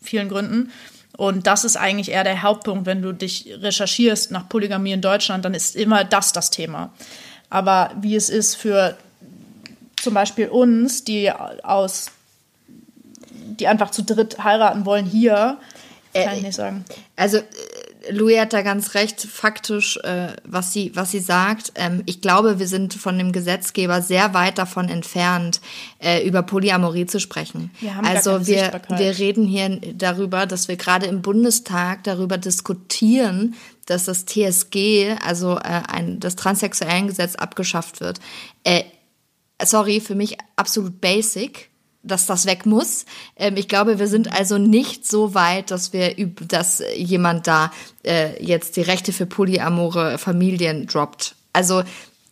vielen 0.00 0.28
Gründen. 0.28 0.70
Und 1.16 1.46
das 1.46 1.64
ist 1.64 1.76
eigentlich 1.76 2.10
eher 2.10 2.24
der 2.24 2.42
Hauptpunkt, 2.42 2.86
wenn 2.86 3.02
du 3.02 3.12
dich 3.12 3.48
recherchierst 3.60 4.30
nach 4.30 4.48
Polygamie 4.48 4.92
in 4.92 5.00
Deutschland, 5.00 5.44
dann 5.44 5.54
ist 5.54 5.74
immer 5.74 6.04
das 6.04 6.32
das 6.32 6.50
Thema. 6.50 6.92
Aber 7.48 7.92
wie 8.00 8.16
es 8.16 8.28
ist 8.28 8.54
für 8.54 8.96
zum 9.96 10.14
Beispiel 10.14 10.48
uns, 10.48 11.04
die 11.04 11.32
aus, 11.32 12.10
die 13.30 13.66
einfach 13.66 13.90
zu 13.90 14.02
dritt 14.02 14.42
heiraten 14.44 14.84
wollen 14.84 15.06
hier, 15.06 15.58
kann 16.12 16.34
äh, 16.34 16.36
ich 16.36 16.42
nicht 16.42 16.54
sagen. 16.54 16.84
Also 17.16 17.40
Louis 18.10 18.38
hat 18.38 18.52
da 18.52 18.62
ganz 18.62 18.94
recht, 18.94 19.20
faktisch, 19.20 19.98
äh, 19.98 20.28
was, 20.44 20.72
sie, 20.72 20.92
was 20.94 21.10
sie 21.10 21.20
sagt. 21.20 21.72
Ähm, 21.74 22.02
ich 22.06 22.20
glaube, 22.20 22.58
wir 22.58 22.66
sind 22.66 22.94
von 22.94 23.18
dem 23.18 23.32
Gesetzgeber 23.32 24.02
sehr 24.02 24.34
weit 24.34 24.58
davon 24.58 24.88
entfernt, 24.88 25.60
äh, 25.98 26.26
über 26.26 26.42
Polyamorie 26.42 27.06
zu 27.06 27.20
sprechen. 27.20 27.70
Wir 27.80 27.94
also 28.04 28.46
wir, 28.46 28.80
wir 28.88 29.18
reden 29.18 29.46
hier 29.46 29.80
darüber, 29.94 30.46
dass 30.46 30.68
wir 30.68 30.76
gerade 30.76 31.06
im 31.06 31.22
Bundestag 31.22 32.04
darüber 32.04 32.38
diskutieren, 32.38 33.54
dass 33.86 34.04
das 34.04 34.26
TSG, 34.26 35.16
also 35.24 35.56
äh, 35.56 35.82
ein, 35.88 36.20
das 36.20 36.36
Transsexuellengesetz, 36.36 37.36
abgeschafft 37.36 38.00
wird. 38.00 38.20
Äh, 38.64 38.84
sorry, 39.62 40.00
für 40.00 40.14
mich 40.14 40.36
absolut 40.56 41.00
basic 41.00 41.70
dass 42.06 42.26
das 42.26 42.46
weg 42.46 42.66
muss. 42.66 43.04
Ähm, 43.36 43.56
ich 43.56 43.68
glaube, 43.68 43.98
wir 43.98 44.08
sind 44.08 44.32
also 44.32 44.58
nicht 44.58 45.06
so 45.06 45.34
weit, 45.34 45.70
dass 45.70 45.92
wir, 45.92 46.14
dass 46.48 46.82
jemand 46.96 47.46
da 47.46 47.70
äh, 48.04 48.42
jetzt 48.42 48.76
die 48.76 48.82
Rechte 48.82 49.12
für 49.12 49.26
polyamore 49.26 50.18
Familien 50.18 50.86
droppt. 50.86 51.34
Also 51.52 51.82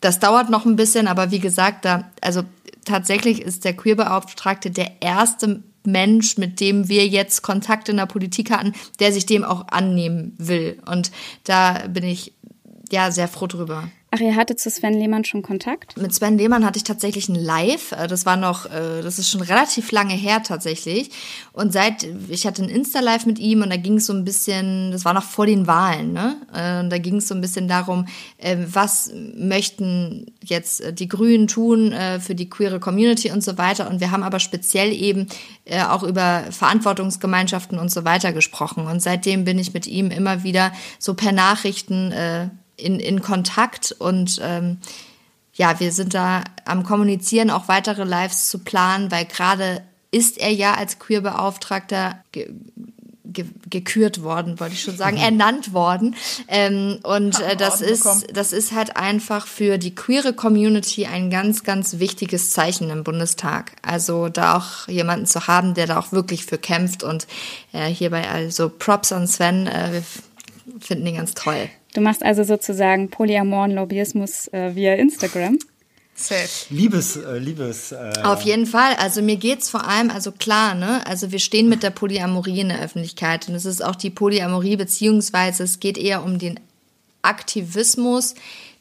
das 0.01 0.19
dauert 0.19 0.49
noch 0.49 0.65
ein 0.65 0.75
bisschen, 0.75 1.07
aber 1.07 1.31
wie 1.31 1.39
gesagt, 1.39 1.85
da, 1.85 2.11
also 2.21 2.43
tatsächlich 2.85 3.41
ist 3.41 3.65
der 3.65 3.75
Queerbeauftragte 3.75 4.71
der 4.71 5.01
erste 5.01 5.63
Mensch, 5.83 6.37
mit 6.37 6.59
dem 6.59 6.89
wir 6.89 7.07
jetzt 7.07 7.41
Kontakt 7.41 7.89
in 7.89 7.97
der 7.97 8.05
Politik 8.05 8.51
hatten, 8.51 8.73
der 8.99 9.11
sich 9.11 9.25
dem 9.25 9.43
auch 9.43 9.67
annehmen 9.67 10.33
will. 10.37 10.79
Und 10.85 11.11
da 11.43 11.87
bin 11.87 12.03
ich 12.03 12.33
ja 12.91 13.11
sehr 13.11 13.27
froh 13.27 13.47
drüber. 13.47 13.89
Ach, 14.15 14.21
ihr 14.21 14.37
hattet 14.37 14.61
zu 14.61 14.69
Sven 14.69 14.93
Lehmann 14.93 15.25
schon 15.25 15.41
Kontakt? 15.41 15.97
Mit 15.97 16.13
Sven 16.13 16.37
Lehmann 16.37 16.63
hatte 16.63 16.77
ich 16.77 16.85
tatsächlich 16.85 17.27
ein 17.27 17.35
Live. 17.35 17.91
Äh, 17.91 18.07
das 18.07 18.25
war 18.25 18.37
noch, 18.37 18.65
äh, 18.65 19.01
das 19.01 19.19
ist 19.19 19.29
schon 19.29 19.41
relativ 19.41 19.91
lange 19.91 20.13
her 20.13 20.41
tatsächlich. 20.41 21.09
Und 21.51 21.73
seit, 21.73 22.07
ich 22.29 22.47
hatte 22.47 22.63
ein 22.63 22.69
Insta-Live 22.69 23.25
mit 23.25 23.39
ihm 23.39 23.61
und 23.61 23.69
da 23.69 23.75
ging 23.75 23.97
es 23.97 24.05
so 24.05 24.13
ein 24.13 24.23
bisschen, 24.23 24.91
das 24.91 25.03
war 25.03 25.13
noch 25.13 25.23
vor 25.23 25.45
den 25.45 25.67
Wahlen, 25.67 26.13
ne? 26.13 26.37
Äh, 26.53 26.79
und 26.79 26.91
da 26.91 26.97
ging 26.97 27.17
es 27.17 27.27
so 27.27 27.35
ein 27.35 27.41
bisschen 27.41 27.67
darum, 27.67 28.05
was 28.67 29.11
möchten 29.35 30.27
jetzt 30.41 30.99
die 30.99 31.07
Grünen 31.07 31.47
tun 31.47 31.93
für 32.19 32.35
die 32.35 32.49
queere 32.49 32.79
Community 32.79 33.31
und 33.31 33.43
so 33.43 33.57
weiter. 33.57 33.89
Und 33.89 33.99
wir 33.99 34.11
haben 34.11 34.23
aber 34.23 34.39
speziell 34.39 34.93
eben 34.93 35.27
auch 35.89 36.03
über 36.03 36.43
Verantwortungsgemeinschaften 36.51 37.79
und 37.79 37.91
so 37.91 38.05
weiter 38.05 38.33
gesprochen. 38.33 38.87
Und 38.87 39.01
seitdem 39.01 39.45
bin 39.45 39.57
ich 39.57 39.73
mit 39.73 39.87
ihm 39.87 40.11
immer 40.11 40.43
wieder 40.43 40.71
so 40.99 41.13
per 41.13 41.31
Nachrichten 41.31 42.13
in, 42.77 42.99
in 42.99 43.21
Kontakt 43.21 43.95
und 43.97 44.39
ähm, 44.41 44.77
ja, 45.53 45.79
wir 45.79 45.91
sind 45.91 46.13
da 46.13 46.43
am 46.65 46.83
Kommunizieren, 46.83 47.49
auch 47.49 47.67
weitere 47.67 48.03
Lives 48.03 48.49
zu 48.49 48.59
planen, 48.59 49.09
weil 49.09 49.25
gerade 49.25 49.81
ist 50.11 50.37
er 50.37 50.51
ja 50.51 50.73
als 50.73 50.99
Queerbeauftragter 50.99 52.23
ge 52.31 52.49
ge 53.35 53.45
gekürt 53.69 54.23
worden, 54.23 54.59
wollte 54.59 54.75
ich 54.75 54.81
schon 54.81 54.95
sagen, 54.95 55.17
mhm. 55.17 55.23
ernannt 55.23 55.73
worden. 55.73 56.15
Ähm, 56.47 56.99
und 57.03 57.39
äh, 57.41 57.55
das 57.57 57.81
ist, 57.81 58.07
das 58.31 58.53
ist 58.53 58.71
halt 58.71 58.95
einfach 58.95 59.45
für 59.45 59.77
die 59.77 59.93
queere 59.93 60.33
Community 60.33 61.05
ein 61.05 61.29
ganz, 61.29 61.63
ganz 61.63 61.99
wichtiges 61.99 62.51
Zeichen 62.51 62.89
im 62.89 63.03
Bundestag. 63.03 63.73
Also 63.81 64.29
da 64.29 64.57
auch 64.57 64.87
jemanden 64.87 65.25
zu 65.25 65.47
haben, 65.47 65.73
der 65.73 65.87
da 65.87 65.99
auch 65.99 66.11
wirklich 66.11 66.45
für 66.45 66.57
kämpft 66.57 67.03
und 67.03 67.27
äh, 67.73 67.87
hierbei 67.87 68.29
also 68.29 68.69
Props 68.69 69.11
an 69.11 69.27
Sven, 69.27 69.67
äh, 69.67 69.91
wir 69.91 70.03
finden 70.79 71.07
ihn 71.07 71.17
ganz 71.17 71.33
toll. 71.33 71.69
Du 71.95 72.01
machst 72.01 72.23
also 72.23 72.43
sozusagen 72.43 73.09
polyamoren 73.09 73.71
Lobbyismus 73.71 74.49
äh, 74.49 74.75
via 74.75 74.95
Instagram. 74.95 75.57
Safe. 76.13 76.73
Liebes, 76.73 77.15
äh, 77.15 77.37
Liebes. 77.37 77.93
Äh 77.93 78.13
Auf 78.23 78.41
jeden 78.41 78.65
Fall. 78.65 78.95
Also 78.95 79.21
mir 79.21 79.37
geht's 79.37 79.69
vor 79.69 79.87
allem, 79.87 80.09
also 80.09 80.33
klar, 80.33 80.75
ne? 80.75 81.05
Also 81.07 81.31
wir 81.31 81.39
stehen 81.39 81.69
mit 81.69 81.83
der 81.83 81.91
Polyamorie 81.91 82.59
in 82.59 82.69
der 82.69 82.81
Öffentlichkeit 82.81 83.47
und 83.47 83.55
es 83.55 83.65
ist 83.65 83.83
auch 83.83 83.95
die 83.95 84.09
Polyamorie 84.09 84.75
beziehungsweise 84.75 85.63
es 85.63 85.79
geht 85.79 85.97
eher 85.97 86.23
um 86.23 86.37
den 86.37 86.59
Aktivismus 87.21 88.35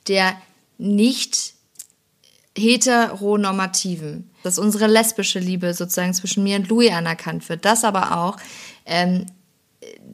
der 0.08 0.36
nicht 0.76 1.54
heteronormativen, 2.56 4.30
dass 4.42 4.58
unsere 4.58 4.86
lesbische 4.86 5.38
Liebe 5.38 5.72
sozusagen 5.72 6.14
zwischen 6.14 6.44
mir 6.44 6.56
und 6.56 6.68
Louis 6.68 6.92
anerkannt 6.92 7.48
wird, 7.48 7.64
das 7.64 7.84
aber 7.84 8.18
auch 8.18 8.36
ähm, 8.86 9.26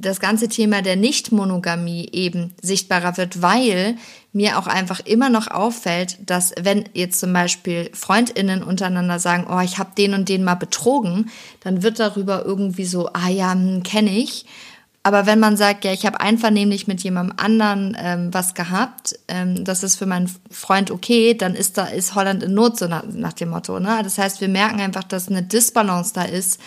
das 0.00 0.20
ganze 0.20 0.48
Thema 0.48 0.82
der 0.82 0.96
Nichtmonogamie 0.96 2.08
eben 2.12 2.54
sichtbarer 2.62 3.16
wird, 3.16 3.42
weil 3.42 3.96
mir 4.32 4.58
auch 4.58 4.66
einfach 4.66 5.00
immer 5.00 5.28
noch 5.28 5.48
auffällt, 5.48 6.18
dass 6.24 6.52
wenn 6.60 6.84
jetzt 6.94 7.20
zum 7.20 7.32
Beispiel 7.32 7.90
Freundinnen 7.92 8.62
untereinander 8.62 9.18
sagen, 9.18 9.46
oh, 9.50 9.60
ich 9.60 9.78
habe 9.78 9.90
den 9.96 10.14
und 10.14 10.28
den 10.28 10.44
mal 10.44 10.54
betrogen, 10.54 11.30
dann 11.60 11.82
wird 11.82 12.00
darüber 12.00 12.44
irgendwie 12.44 12.84
so, 12.84 13.08
ah 13.12 13.28
ja, 13.28 13.52
hm, 13.52 13.82
kenne 13.82 14.10
ich. 14.10 14.46
Aber 15.02 15.24
wenn 15.24 15.40
man 15.40 15.56
sagt, 15.56 15.84
ja, 15.84 15.92
ich 15.92 16.04
habe 16.04 16.20
einvernehmlich 16.20 16.86
mit 16.86 17.02
jemandem 17.02 17.36
anderen 17.38 17.96
ähm, 17.98 18.34
was 18.34 18.54
gehabt, 18.54 19.18
ähm, 19.28 19.64
das 19.64 19.82
ist 19.82 19.96
für 19.96 20.04
meinen 20.04 20.30
Freund 20.50 20.90
okay, 20.90 21.32
dann 21.34 21.54
ist 21.54 21.78
da 21.78 21.86
ist 21.86 22.14
Holland 22.14 22.42
in 22.42 22.52
Not 22.52 22.78
so 22.78 22.86
nach, 22.86 23.04
nach 23.10 23.32
dem 23.32 23.48
Motto. 23.48 23.80
Ne? 23.80 24.00
Das 24.02 24.18
heißt, 24.18 24.42
wir 24.42 24.48
merken 24.48 24.80
einfach, 24.80 25.04
dass 25.04 25.28
eine 25.28 25.42
Disbalance 25.42 26.12
da 26.12 26.24
ist 26.24 26.60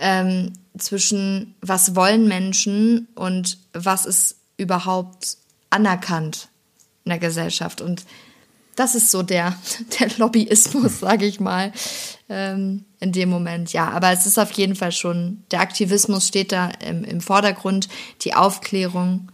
ähm, 0.00 0.52
zwischen 0.78 1.54
was 1.60 1.94
wollen 1.96 2.28
Menschen 2.28 3.08
und 3.14 3.58
was 3.72 4.06
ist 4.06 4.36
überhaupt 4.56 5.38
anerkannt 5.70 6.48
in 7.04 7.10
der 7.10 7.18
Gesellschaft. 7.18 7.80
Und 7.80 8.04
das 8.76 8.94
ist 8.94 9.10
so 9.10 9.22
der, 9.22 9.56
der 10.00 10.10
Lobbyismus, 10.18 11.00
sage 11.00 11.26
ich 11.26 11.40
mal, 11.40 11.72
ähm, 12.28 12.84
in 13.00 13.12
dem 13.12 13.28
Moment. 13.28 13.72
Ja, 13.72 13.88
aber 13.88 14.12
es 14.12 14.26
ist 14.26 14.38
auf 14.38 14.52
jeden 14.52 14.74
Fall 14.74 14.92
schon, 14.92 15.42
der 15.50 15.60
Aktivismus 15.60 16.28
steht 16.28 16.52
da 16.52 16.70
im, 16.86 17.04
im 17.04 17.20
Vordergrund, 17.20 17.88
die 18.22 18.34
Aufklärung, 18.34 19.28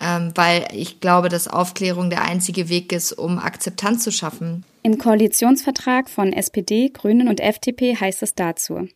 ähm, 0.00 0.32
weil 0.34 0.68
ich 0.72 1.00
glaube, 1.00 1.28
dass 1.28 1.48
Aufklärung 1.48 2.10
der 2.10 2.22
einzige 2.22 2.68
Weg 2.68 2.92
ist, 2.92 3.12
um 3.12 3.38
Akzeptanz 3.38 4.04
zu 4.04 4.12
schaffen. 4.12 4.64
Im 4.82 4.98
Koalitionsvertrag 4.98 6.08
von 6.08 6.32
SPD, 6.32 6.90
Grünen 6.90 7.28
und 7.28 7.40
FDP 7.40 7.96
heißt 7.96 8.22
es 8.22 8.34
dazu. 8.34 8.88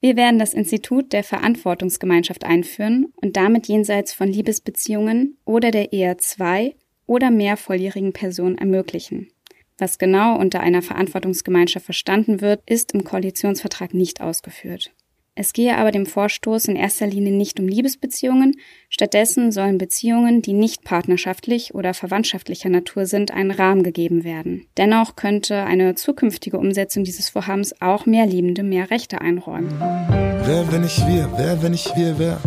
Wir 0.00 0.16
werden 0.16 0.38
das 0.38 0.54
Institut 0.54 1.12
der 1.12 1.24
Verantwortungsgemeinschaft 1.24 2.44
einführen 2.44 3.12
und 3.16 3.36
damit 3.36 3.66
jenseits 3.66 4.12
von 4.12 4.28
Liebesbeziehungen 4.28 5.38
oder 5.44 5.72
der 5.72 5.92
eher 5.92 6.18
zwei 6.18 6.76
oder 7.06 7.30
mehr 7.30 7.56
volljährigen 7.56 8.12
Personen 8.12 8.58
ermöglichen. 8.58 9.28
Was 9.76 9.98
genau 9.98 10.38
unter 10.38 10.60
einer 10.60 10.82
Verantwortungsgemeinschaft 10.82 11.84
verstanden 11.84 12.40
wird, 12.40 12.62
ist 12.66 12.92
im 12.92 13.04
Koalitionsvertrag 13.04 13.94
nicht 13.94 14.20
ausgeführt. 14.20 14.92
Es 15.40 15.52
gehe 15.52 15.76
aber 15.76 15.92
dem 15.92 16.04
Vorstoß 16.04 16.64
in 16.64 16.74
erster 16.74 17.06
Linie 17.06 17.30
nicht 17.30 17.60
um 17.60 17.68
Liebesbeziehungen, 17.68 18.56
stattdessen 18.88 19.52
sollen 19.52 19.78
Beziehungen, 19.78 20.42
die 20.42 20.52
nicht 20.52 20.82
partnerschaftlich 20.82 21.76
oder 21.76 21.94
verwandtschaftlicher 21.94 22.70
Natur 22.70 23.06
sind, 23.06 23.30
einen 23.30 23.52
Rahmen 23.52 23.84
gegeben 23.84 24.24
werden. 24.24 24.66
Dennoch 24.76 25.14
könnte 25.14 25.62
eine 25.62 25.94
zukünftige 25.94 26.58
Umsetzung 26.58 27.04
dieses 27.04 27.28
Vorhabens 27.28 27.80
auch 27.80 28.04
mehr 28.04 28.26
Liebende 28.26 28.64
mehr 28.64 28.90
Rechte 28.90 29.20
einräumen. 29.20 29.78
Wer, 29.78 30.72
wenn 30.72 30.80
nicht 30.80 31.06
wir? 31.06 31.32
Wer, 31.36 31.62
wenn 31.62 31.70
nicht 31.70 31.96
wir, 31.96 32.18
wer? 32.18 32.40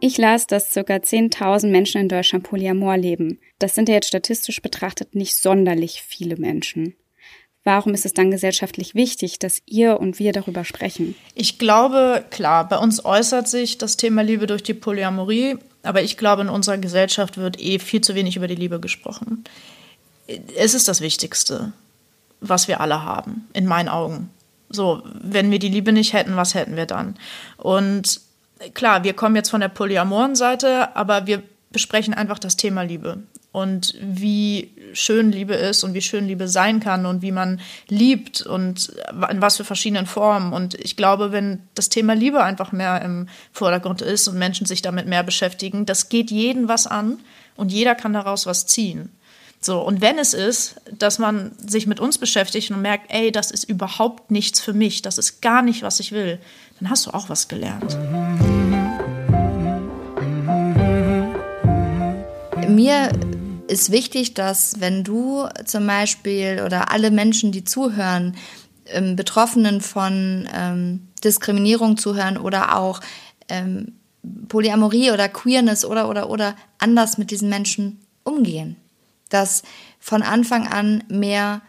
Ich 0.00 0.18
las, 0.18 0.46
dass 0.46 0.74
ca. 0.74 0.80
10.000 0.82 1.68
Menschen 1.68 2.02
in 2.02 2.08
Deutschland 2.10 2.44
Polyamor 2.44 2.98
leben. 2.98 3.40
Das 3.58 3.74
sind 3.74 3.88
ja 3.88 3.94
jetzt 3.94 4.08
statistisch 4.08 4.60
betrachtet 4.60 5.14
nicht 5.14 5.34
sonderlich 5.34 6.04
viele 6.06 6.36
Menschen. 6.36 6.94
Warum 7.68 7.92
ist 7.92 8.06
es 8.06 8.14
dann 8.14 8.30
gesellschaftlich 8.30 8.94
wichtig, 8.94 9.38
dass 9.38 9.60
ihr 9.66 10.00
und 10.00 10.18
wir 10.18 10.32
darüber 10.32 10.64
sprechen? 10.64 11.14
Ich 11.34 11.58
glaube, 11.58 12.24
klar, 12.30 12.66
bei 12.66 12.78
uns 12.78 13.04
äußert 13.04 13.46
sich 13.46 13.76
das 13.76 13.98
Thema 13.98 14.22
Liebe 14.22 14.46
durch 14.46 14.62
die 14.62 14.72
Polyamorie, 14.72 15.58
aber 15.82 16.00
ich 16.00 16.16
glaube, 16.16 16.40
in 16.40 16.48
unserer 16.48 16.78
Gesellschaft 16.78 17.36
wird 17.36 17.60
eh 17.60 17.78
viel 17.78 18.00
zu 18.00 18.14
wenig 18.14 18.36
über 18.36 18.48
die 18.48 18.54
Liebe 18.54 18.80
gesprochen. 18.80 19.44
Es 20.56 20.72
ist 20.72 20.88
das 20.88 21.02
Wichtigste, 21.02 21.74
was 22.40 22.68
wir 22.68 22.80
alle 22.80 23.04
haben, 23.04 23.46
in 23.52 23.66
meinen 23.66 23.90
Augen. 23.90 24.30
So, 24.70 25.02
wenn 25.20 25.50
wir 25.50 25.58
die 25.58 25.68
Liebe 25.68 25.92
nicht 25.92 26.14
hätten, 26.14 26.36
was 26.36 26.54
hätten 26.54 26.74
wir 26.74 26.86
dann? 26.86 27.18
Und 27.58 28.22
klar, 28.72 29.04
wir 29.04 29.12
kommen 29.12 29.36
jetzt 29.36 29.50
von 29.50 29.60
der 29.60 29.68
polyamoren 29.68 30.36
Seite, 30.36 30.96
aber 30.96 31.26
wir 31.26 31.42
besprechen 31.70 32.14
einfach 32.14 32.38
das 32.38 32.56
Thema 32.56 32.80
Liebe 32.80 33.18
und 33.50 33.94
wie 34.00 34.72
schön 34.92 35.32
Liebe 35.32 35.54
ist 35.54 35.82
und 35.82 35.94
wie 35.94 36.02
schön 36.02 36.26
Liebe 36.26 36.48
sein 36.48 36.80
kann 36.80 37.06
und 37.06 37.22
wie 37.22 37.32
man 37.32 37.60
liebt 37.88 38.42
und 38.42 38.92
in 39.30 39.40
was 39.40 39.56
für 39.56 39.64
verschiedenen 39.64 40.06
Formen. 40.06 40.52
Und 40.52 40.74
ich 40.74 40.96
glaube, 40.96 41.32
wenn 41.32 41.62
das 41.74 41.88
Thema 41.88 42.14
Liebe 42.14 42.42
einfach 42.42 42.72
mehr 42.72 43.00
im 43.02 43.28
Vordergrund 43.52 44.02
ist 44.02 44.28
und 44.28 44.38
Menschen 44.38 44.66
sich 44.66 44.82
damit 44.82 45.06
mehr 45.06 45.22
beschäftigen, 45.22 45.86
das 45.86 46.08
geht 46.08 46.30
jeden 46.30 46.68
was 46.68 46.86
an 46.86 47.18
und 47.56 47.72
jeder 47.72 47.94
kann 47.94 48.12
daraus 48.12 48.46
was 48.46 48.66
ziehen. 48.66 49.10
So, 49.60 49.80
und 49.80 50.00
wenn 50.00 50.18
es 50.18 50.34
ist, 50.34 50.76
dass 50.96 51.18
man 51.18 51.50
sich 51.58 51.88
mit 51.88 51.98
uns 51.98 52.18
beschäftigt 52.18 52.70
und 52.70 52.80
merkt, 52.80 53.12
ey, 53.12 53.32
das 53.32 53.50
ist 53.50 53.64
überhaupt 53.64 54.30
nichts 54.30 54.60
für 54.60 54.72
mich, 54.72 55.02
das 55.02 55.18
ist 55.18 55.42
gar 55.42 55.62
nicht, 55.62 55.82
was 55.82 55.98
ich 55.98 56.12
will, 56.12 56.38
dann 56.78 56.90
hast 56.90 57.06
du 57.06 57.10
auch 57.10 57.28
was 57.28 57.48
gelernt. 57.48 57.98
Mir 62.68 63.10
ist 63.68 63.90
wichtig, 63.90 64.34
dass 64.34 64.80
wenn 64.80 65.04
du 65.04 65.46
zum 65.64 65.86
Beispiel 65.86 66.62
oder 66.64 66.90
alle 66.90 67.10
Menschen, 67.10 67.52
die 67.52 67.64
zuhören, 67.64 68.36
ähm, 68.86 69.16
Betroffenen 69.16 69.80
von 69.80 70.48
ähm, 70.52 71.08
Diskriminierung 71.22 71.96
zuhören 71.96 72.38
oder 72.38 72.76
auch 72.76 73.00
ähm, 73.48 73.92
Polyamorie 74.48 75.10
oder 75.10 75.28
Queerness 75.28 75.84
oder 75.84 76.08
oder 76.08 76.30
oder 76.30 76.56
anders 76.78 77.18
mit 77.18 77.30
diesen 77.30 77.48
Menschen 77.48 78.00
umgehen. 78.24 78.76
Dass 79.28 79.62
von 80.00 80.22
Anfang 80.22 80.66
an 80.66 81.04
mehr 81.08 81.60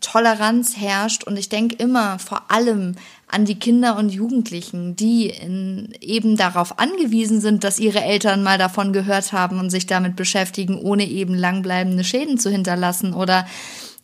Toleranz 0.00 0.76
herrscht 0.76 1.24
und 1.24 1.36
ich 1.36 1.48
denke 1.48 1.76
immer 1.76 2.18
vor 2.18 2.50
allem 2.50 2.96
an 3.32 3.46
die 3.46 3.58
Kinder 3.58 3.96
und 3.96 4.10
Jugendlichen, 4.10 4.94
die 4.94 5.30
in, 5.30 5.94
eben 6.00 6.36
darauf 6.36 6.78
angewiesen 6.78 7.40
sind, 7.40 7.64
dass 7.64 7.78
ihre 7.78 8.02
Eltern 8.02 8.42
mal 8.42 8.58
davon 8.58 8.92
gehört 8.92 9.32
haben 9.32 9.58
und 9.58 9.70
sich 9.70 9.86
damit 9.86 10.16
beschäftigen, 10.16 10.78
ohne 10.78 11.08
eben 11.08 11.34
langbleibende 11.34 12.04
Schäden 12.04 12.38
zu 12.38 12.50
hinterlassen 12.50 13.14
oder 13.14 13.46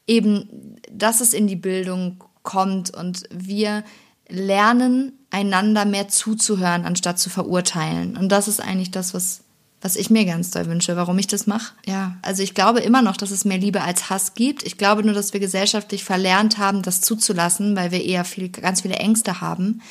eben, 0.06 0.76
dass 0.90 1.20
es 1.20 1.34
in 1.34 1.46
die 1.46 1.56
Bildung 1.56 2.24
kommt 2.42 2.96
und 2.96 3.24
wir 3.30 3.84
lernen, 4.28 5.12
einander 5.30 5.84
mehr 5.84 6.08
zuzuhören, 6.08 6.86
anstatt 6.86 7.18
zu 7.18 7.28
verurteilen. 7.28 8.16
Und 8.16 8.30
das 8.30 8.48
ist 8.48 8.60
eigentlich 8.60 8.90
das, 8.90 9.12
was 9.12 9.42
was 9.80 9.96
ich 9.96 10.10
mir 10.10 10.24
ganz 10.24 10.50
doll 10.50 10.66
wünsche, 10.66 10.96
warum 10.96 11.18
ich 11.18 11.28
das 11.28 11.46
mache. 11.46 11.72
Ja, 11.86 12.16
also 12.22 12.42
ich 12.42 12.54
glaube 12.54 12.80
immer 12.80 13.02
noch, 13.02 13.16
dass 13.16 13.30
es 13.30 13.44
mehr 13.44 13.58
Liebe 13.58 13.82
als 13.82 14.10
Hass 14.10 14.34
gibt. 14.34 14.64
Ich 14.64 14.76
glaube 14.76 15.04
nur, 15.04 15.14
dass 15.14 15.32
wir 15.32 15.40
gesellschaftlich 15.40 16.04
verlernt 16.04 16.58
haben, 16.58 16.82
das 16.82 17.00
zuzulassen, 17.00 17.76
weil 17.76 17.92
wir 17.92 18.04
eher 18.04 18.24
viel, 18.24 18.48
ganz 18.48 18.82
viele 18.82 18.96
Ängste 18.96 19.40
haben. 19.40 19.82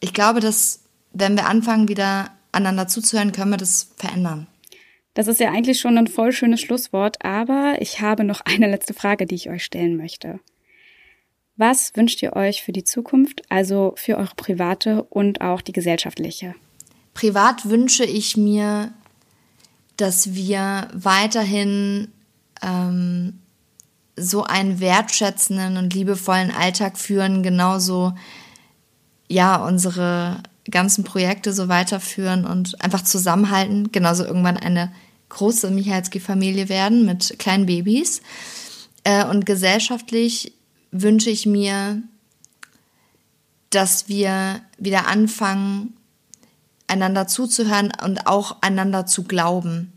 Ich 0.00 0.14
glaube, 0.14 0.40
dass 0.40 0.80
wenn 1.12 1.36
wir 1.36 1.46
anfangen, 1.46 1.88
wieder 1.88 2.30
einander 2.52 2.88
zuzuhören, 2.88 3.32
können 3.32 3.50
wir 3.50 3.58
das 3.58 3.90
verändern. 3.96 4.46
Das 5.14 5.28
ist 5.28 5.40
ja 5.40 5.50
eigentlich 5.50 5.80
schon 5.80 5.96
ein 5.96 6.08
voll 6.08 6.32
schönes 6.32 6.60
Schlusswort, 6.60 7.24
aber 7.24 7.76
ich 7.80 8.00
habe 8.00 8.24
noch 8.24 8.42
eine 8.42 8.70
letzte 8.70 8.94
Frage, 8.94 9.26
die 9.26 9.34
ich 9.34 9.48
euch 9.48 9.64
stellen 9.64 9.96
möchte. 9.96 10.40
Was 11.56 11.96
wünscht 11.96 12.22
ihr 12.22 12.36
euch 12.36 12.62
für 12.62 12.72
die 12.72 12.84
Zukunft, 12.84 13.42
also 13.48 13.94
für 13.96 14.18
eure 14.18 14.34
private 14.36 15.04
und 15.04 15.40
auch 15.40 15.62
die 15.62 15.72
gesellschaftliche? 15.72 16.54
Privat 17.14 17.70
wünsche 17.70 18.04
ich 18.04 18.36
mir 18.36 18.92
dass 19.96 20.34
wir 20.34 20.88
weiterhin 20.92 22.08
ähm, 22.62 23.38
so 24.16 24.44
einen 24.44 24.80
wertschätzenden 24.80 25.76
und 25.76 25.94
liebevollen 25.94 26.50
Alltag 26.50 26.98
führen, 26.98 27.42
genauso 27.42 28.14
ja 29.28 29.56
unsere 29.56 30.42
ganzen 30.70 31.04
Projekte 31.04 31.52
so 31.52 31.68
weiterführen 31.68 32.44
und 32.44 32.82
einfach 32.82 33.02
zusammenhalten, 33.02 33.92
genauso 33.92 34.24
irgendwann 34.24 34.56
eine 34.56 34.92
große 35.28 35.70
Michalski-Familie 35.70 36.68
werden 36.68 37.04
mit 37.04 37.38
kleinen 37.38 37.66
Babys. 37.66 38.20
Äh, 39.04 39.24
und 39.26 39.46
gesellschaftlich 39.46 40.52
wünsche 40.90 41.30
ich 41.30 41.46
mir, 41.46 42.02
dass 43.70 44.08
wir 44.08 44.60
wieder 44.78 45.06
anfangen, 45.06 45.95
einander 46.86 47.26
zuzuhören 47.26 47.92
und 48.04 48.26
auch 48.26 48.56
einander 48.60 49.06
zu 49.06 49.24
glauben, 49.24 49.92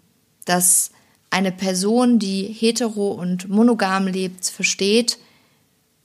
dass 0.45 0.91
eine 1.30 1.52
Person, 1.52 2.19
die 2.19 2.43
hetero 2.43 3.12
und 3.12 3.49
monogam 3.49 4.08
lebt, 4.08 4.45
versteht, 4.45 5.19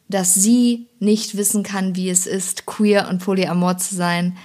dass 0.08 0.34
sie 0.34 0.86
nicht 1.00 1.36
wissen 1.36 1.62
kann, 1.62 1.96
wie 1.96 2.10
es 2.10 2.26
ist, 2.26 2.66
queer 2.66 3.08
und 3.08 3.24
polyamor 3.24 3.78
zu 3.78 3.94
sein 3.94 4.36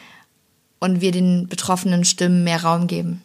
und 0.80 1.02
wir 1.02 1.12
den 1.12 1.48
betroffenen 1.48 2.06
Stimmen 2.06 2.44
mehr 2.44 2.64
Raum 2.64 2.88
geben. 2.88 3.22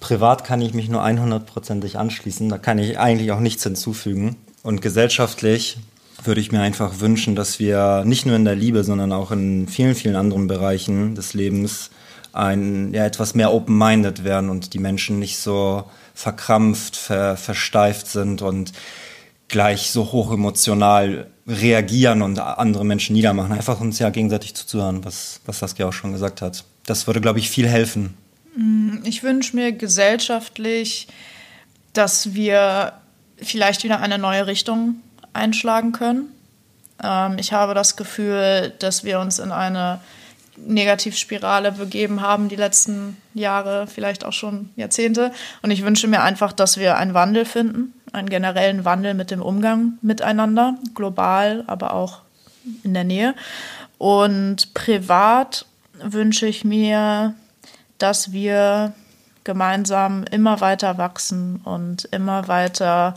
Privat 0.00 0.44
kann 0.44 0.60
ich 0.60 0.74
mich 0.74 0.88
nur 0.88 1.02
100%ig 1.02 1.96
anschließen, 1.96 2.48
da 2.48 2.58
kann 2.58 2.78
ich 2.78 2.98
eigentlich 2.98 3.32
auch 3.32 3.40
nichts 3.40 3.62
hinzufügen. 3.62 4.36
Und 4.62 4.82
gesellschaftlich 4.82 5.78
würde 6.22 6.40
ich 6.40 6.52
mir 6.52 6.60
einfach 6.60 7.00
wünschen, 7.00 7.34
dass 7.34 7.58
wir 7.58 8.04
nicht 8.04 8.26
nur 8.26 8.36
in 8.36 8.44
der 8.44 8.56
Liebe, 8.56 8.84
sondern 8.84 9.12
auch 9.12 9.30
in 9.30 9.68
vielen, 9.68 9.94
vielen 9.94 10.16
anderen 10.16 10.48
Bereichen 10.48 11.14
des 11.14 11.32
Lebens 11.32 11.90
ein, 12.32 12.92
ja, 12.94 13.04
etwas 13.04 13.34
mehr 13.34 13.52
open-minded 13.52 14.24
werden 14.24 14.50
und 14.50 14.74
die 14.74 14.78
Menschen 14.78 15.18
nicht 15.18 15.38
so 15.38 15.84
verkrampft, 16.14 16.96
ver, 16.96 17.36
versteift 17.36 18.06
sind 18.06 18.42
und 18.42 18.72
gleich 19.48 19.90
so 19.90 20.12
hochemotional 20.12 21.26
reagieren 21.46 22.22
und 22.22 22.38
andere 22.38 22.84
Menschen 22.84 23.14
niedermachen. 23.14 23.52
Einfach 23.52 23.80
uns 23.80 23.98
ja 23.98 24.10
gegenseitig 24.10 24.54
zuzuhören, 24.54 25.04
was, 25.04 25.40
was 25.46 25.58
Saskia 25.58 25.88
auch 25.88 25.92
schon 25.92 26.12
gesagt 26.12 26.40
hat. 26.40 26.64
Das 26.86 27.06
würde, 27.06 27.20
glaube 27.20 27.40
ich, 27.40 27.50
viel 27.50 27.68
helfen. 27.68 28.16
Mm, 28.56 28.98
ich 29.04 29.22
wünsche 29.22 29.56
mir 29.56 29.72
gesellschaftlich, 29.72 31.08
dass 31.92 32.34
wir 32.34 32.92
vielleicht 33.38 33.82
wieder 33.82 34.00
eine 34.00 34.18
neue 34.18 34.46
Richtung 34.46 34.96
einschlagen 35.32 35.92
können. 35.92 36.28
Ähm, 37.02 37.36
ich 37.38 37.52
habe 37.52 37.74
das 37.74 37.96
Gefühl, 37.96 38.72
dass 38.78 39.04
wir 39.04 39.20
uns 39.20 39.38
in 39.38 39.50
eine 39.50 40.00
Negativspirale 40.56 41.72
begeben 41.72 42.20
haben 42.20 42.48
die 42.48 42.56
letzten 42.56 43.16
Jahre, 43.34 43.86
vielleicht 43.86 44.24
auch 44.24 44.32
schon 44.32 44.70
Jahrzehnte. 44.76 45.32
Und 45.62 45.70
ich 45.70 45.84
wünsche 45.84 46.08
mir 46.08 46.22
einfach, 46.22 46.52
dass 46.52 46.76
wir 46.76 46.96
einen 46.96 47.14
Wandel 47.14 47.44
finden, 47.44 47.94
einen 48.12 48.28
generellen 48.28 48.84
Wandel 48.84 49.14
mit 49.14 49.30
dem 49.30 49.42
Umgang 49.42 49.94
miteinander, 50.02 50.76
global, 50.94 51.64
aber 51.66 51.94
auch 51.94 52.20
in 52.82 52.94
der 52.94 53.04
Nähe. 53.04 53.34
Und 53.98 54.74
privat 54.74 55.66
wünsche 56.02 56.46
ich 56.46 56.64
mir, 56.64 57.34
dass 57.98 58.32
wir 58.32 58.92
gemeinsam 59.44 60.24
immer 60.24 60.60
weiter 60.60 60.98
wachsen 60.98 61.60
und 61.64 62.04
immer 62.06 62.48
weiter 62.48 63.14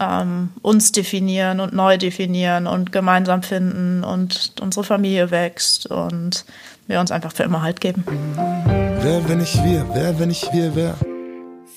ähm, 0.00 0.50
uns 0.62 0.92
definieren 0.92 1.60
und 1.60 1.72
neu 1.74 1.98
definieren 1.98 2.66
und 2.66 2.90
gemeinsam 2.90 3.42
finden 3.42 4.02
und 4.02 4.54
unsere 4.60 4.84
Familie 4.84 5.30
wächst 5.30 5.86
und 5.86 6.44
wir 6.86 7.00
uns 7.00 7.12
einfach 7.12 7.32
für 7.32 7.44
immer 7.44 7.62
Halt 7.62 7.80
geben. 7.80 8.04
Wer, 9.02 9.28
wenn 9.28 9.38
nicht 9.38 9.62
wir? 9.62 9.86
Wer, 9.92 10.18
wenn 10.18 10.28
nicht 10.28 10.52
wir, 10.52 10.74
wer? 10.74 10.94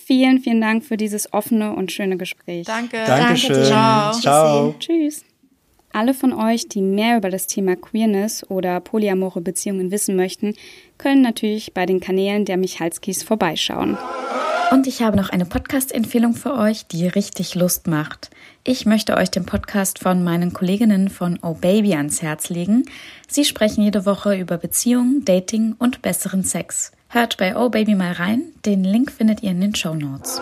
Vielen, 0.06 0.40
vielen 0.40 0.62
Dank 0.62 0.84
für 0.84 0.98
dieses 0.98 1.32
offene 1.34 1.74
und 1.74 1.92
schöne 1.92 2.18
Gespräch. 2.18 2.66
Danke. 2.66 2.98
Dankeschön. 3.06 3.54
Danke, 3.54 3.70
ciao. 3.70 4.14
ciao. 4.20 4.76
Tschüss. 4.80 5.24
Alle 5.94 6.16
von 6.16 6.34
euch, 6.34 6.68
die 6.68 6.82
mehr 6.82 7.18
über 7.18 7.30
das 7.30 7.46
Thema 7.46 7.76
Queerness 7.76 8.44
oder 8.50 8.80
polyamore 8.80 9.42
Beziehungen 9.42 9.92
wissen 9.92 10.16
möchten, 10.16 10.56
können 10.98 11.22
natürlich 11.22 11.74
bei 11.74 11.86
den 11.86 12.00
Kanälen 12.00 12.46
der 12.46 12.58
Michalskis 12.58 13.22
vorbeischauen. 13.22 13.98
Und 14.74 14.88
ich 14.88 15.04
habe 15.04 15.16
noch 15.16 15.30
eine 15.30 15.46
Podcast-Empfehlung 15.46 16.34
für 16.34 16.56
euch, 16.56 16.88
die 16.88 17.06
richtig 17.06 17.54
Lust 17.54 17.86
macht. 17.86 18.32
Ich 18.64 18.88
möchte 18.88 19.16
euch 19.18 19.30
den 19.30 19.46
Podcast 19.46 20.00
von 20.00 20.24
meinen 20.24 20.52
Kolleginnen 20.52 21.10
von 21.10 21.38
Oh 21.44 21.54
Baby 21.54 21.94
ans 21.94 22.24
Herz 22.24 22.50
legen. 22.50 22.86
Sie 23.28 23.46
sprechen 23.46 23.84
jede 23.84 24.08
Woche 24.08 24.36
über 24.36 24.58
Beziehungen, 24.58 25.24
Dating 25.26 25.76
und 25.78 26.02
besseren 26.02 26.44
Sex. 26.44 26.92
Hört 27.10 27.38
bei 27.38 27.56
Oh 27.56 27.70
Baby 27.70 27.94
mal 27.94 28.14
rein. 28.14 28.46
Den 28.66 28.84
Link 28.84 29.12
findet 29.12 29.44
ihr 29.44 29.52
in 29.52 29.62
den 29.62 29.76
Show 29.76 29.94
Notes. 29.94 30.42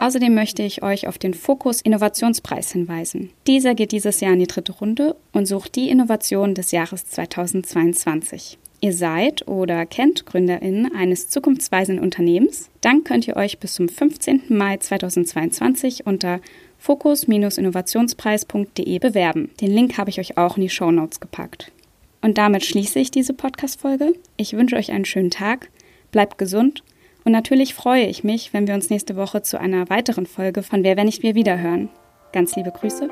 Außerdem 0.00 0.34
möchte 0.34 0.64
ich 0.64 0.82
euch 0.82 1.06
auf 1.06 1.16
den 1.16 1.32
Fokus 1.32 1.80
Innovationspreis 1.80 2.72
hinweisen. 2.72 3.30
Dieser 3.46 3.76
geht 3.76 3.92
dieses 3.92 4.18
Jahr 4.18 4.32
in 4.32 4.40
die 4.40 4.48
dritte 4.48 4.72
Runde 4.72 5.14
und 5.30 5.46
sucht 5.46 5.76
die 5.76 5.88
Innovation 5.88 6.56
des 6.56 6.72
Jahres 6.72 7.06
2022. 7.06 8.58
Ihr 8.80 8.92
seid 8.92 9.48
oder 9.48 9.86
kennt 9.86 10.26
GründerInnen 10.26 10.94
eines 10.94 11.28
zukunftsweisenden 11.28 12.04
Unternehmens, 12.04 12.68
dann 12.82 13.04
könnt 13.04 13.26
ihr 13.26 13.36
euch 13.36 13.58
bis 13.58 13.74
zum 13.74 13.88
15. 13.88 14.42
Mai 14.48 14.76
2022 14.76 16.06
unter 16.06 16.40
fokus-innovationspreis.de 16.78 18.98
bewerben. 18.98 19.50
Den 19.60 19.72
Link 19.72 19.96
habe 19.98 20.10
ich 20.10 20.20
euch 20.20 20.36
auch 20.36 20.56
in 20.56 20.62
die 20.62 20.68
Show 20.68 20.90
Notes 20.90 21.20
gepackt. 21.20 21.72
Und 22.20 22.36
damit 22.38 22.64
schließe 22.64 22.98
ich 22.98 23.10
diese 23.10 23.34
Podcast-Folge. 23.34 24.14
Ich 24.36 24.52
wünsche 24.52 24.76
euch 24.76 24.92
einen 24.92 25.04
schönen 25.04 25.30
Tag, 25.30 25.70
bleibt 26.12 26.38
gesund 26.38 26.82
und 27.26 27.32
natürlich 27.32 27.74
freue 27.74 28.06
ich 28.06 28.22
mich, 28.22 28.52
wenn 28.52 28.68
wir 28.68 28.74
uns 28.74 28.88
nächste 28.88 29.16
Woche 29.16 29.42
zu 29.42 29.58
einer 29.58 29.90
weiteren 29.90 30.26
Folge 30.26 30.62
von 30.62 30.84
Wer, 30.84 30.96
wenn 30.96 31.06
nicht 31.06 31.24
wir 31.24 31.34
wiederhören. 31.34 31.88
Ganz 32.32 32.54
liebe 32.54 32.70
Grüße, 32.70 33.08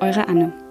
eure 0.00 0.28
Anne. 0.28 0.69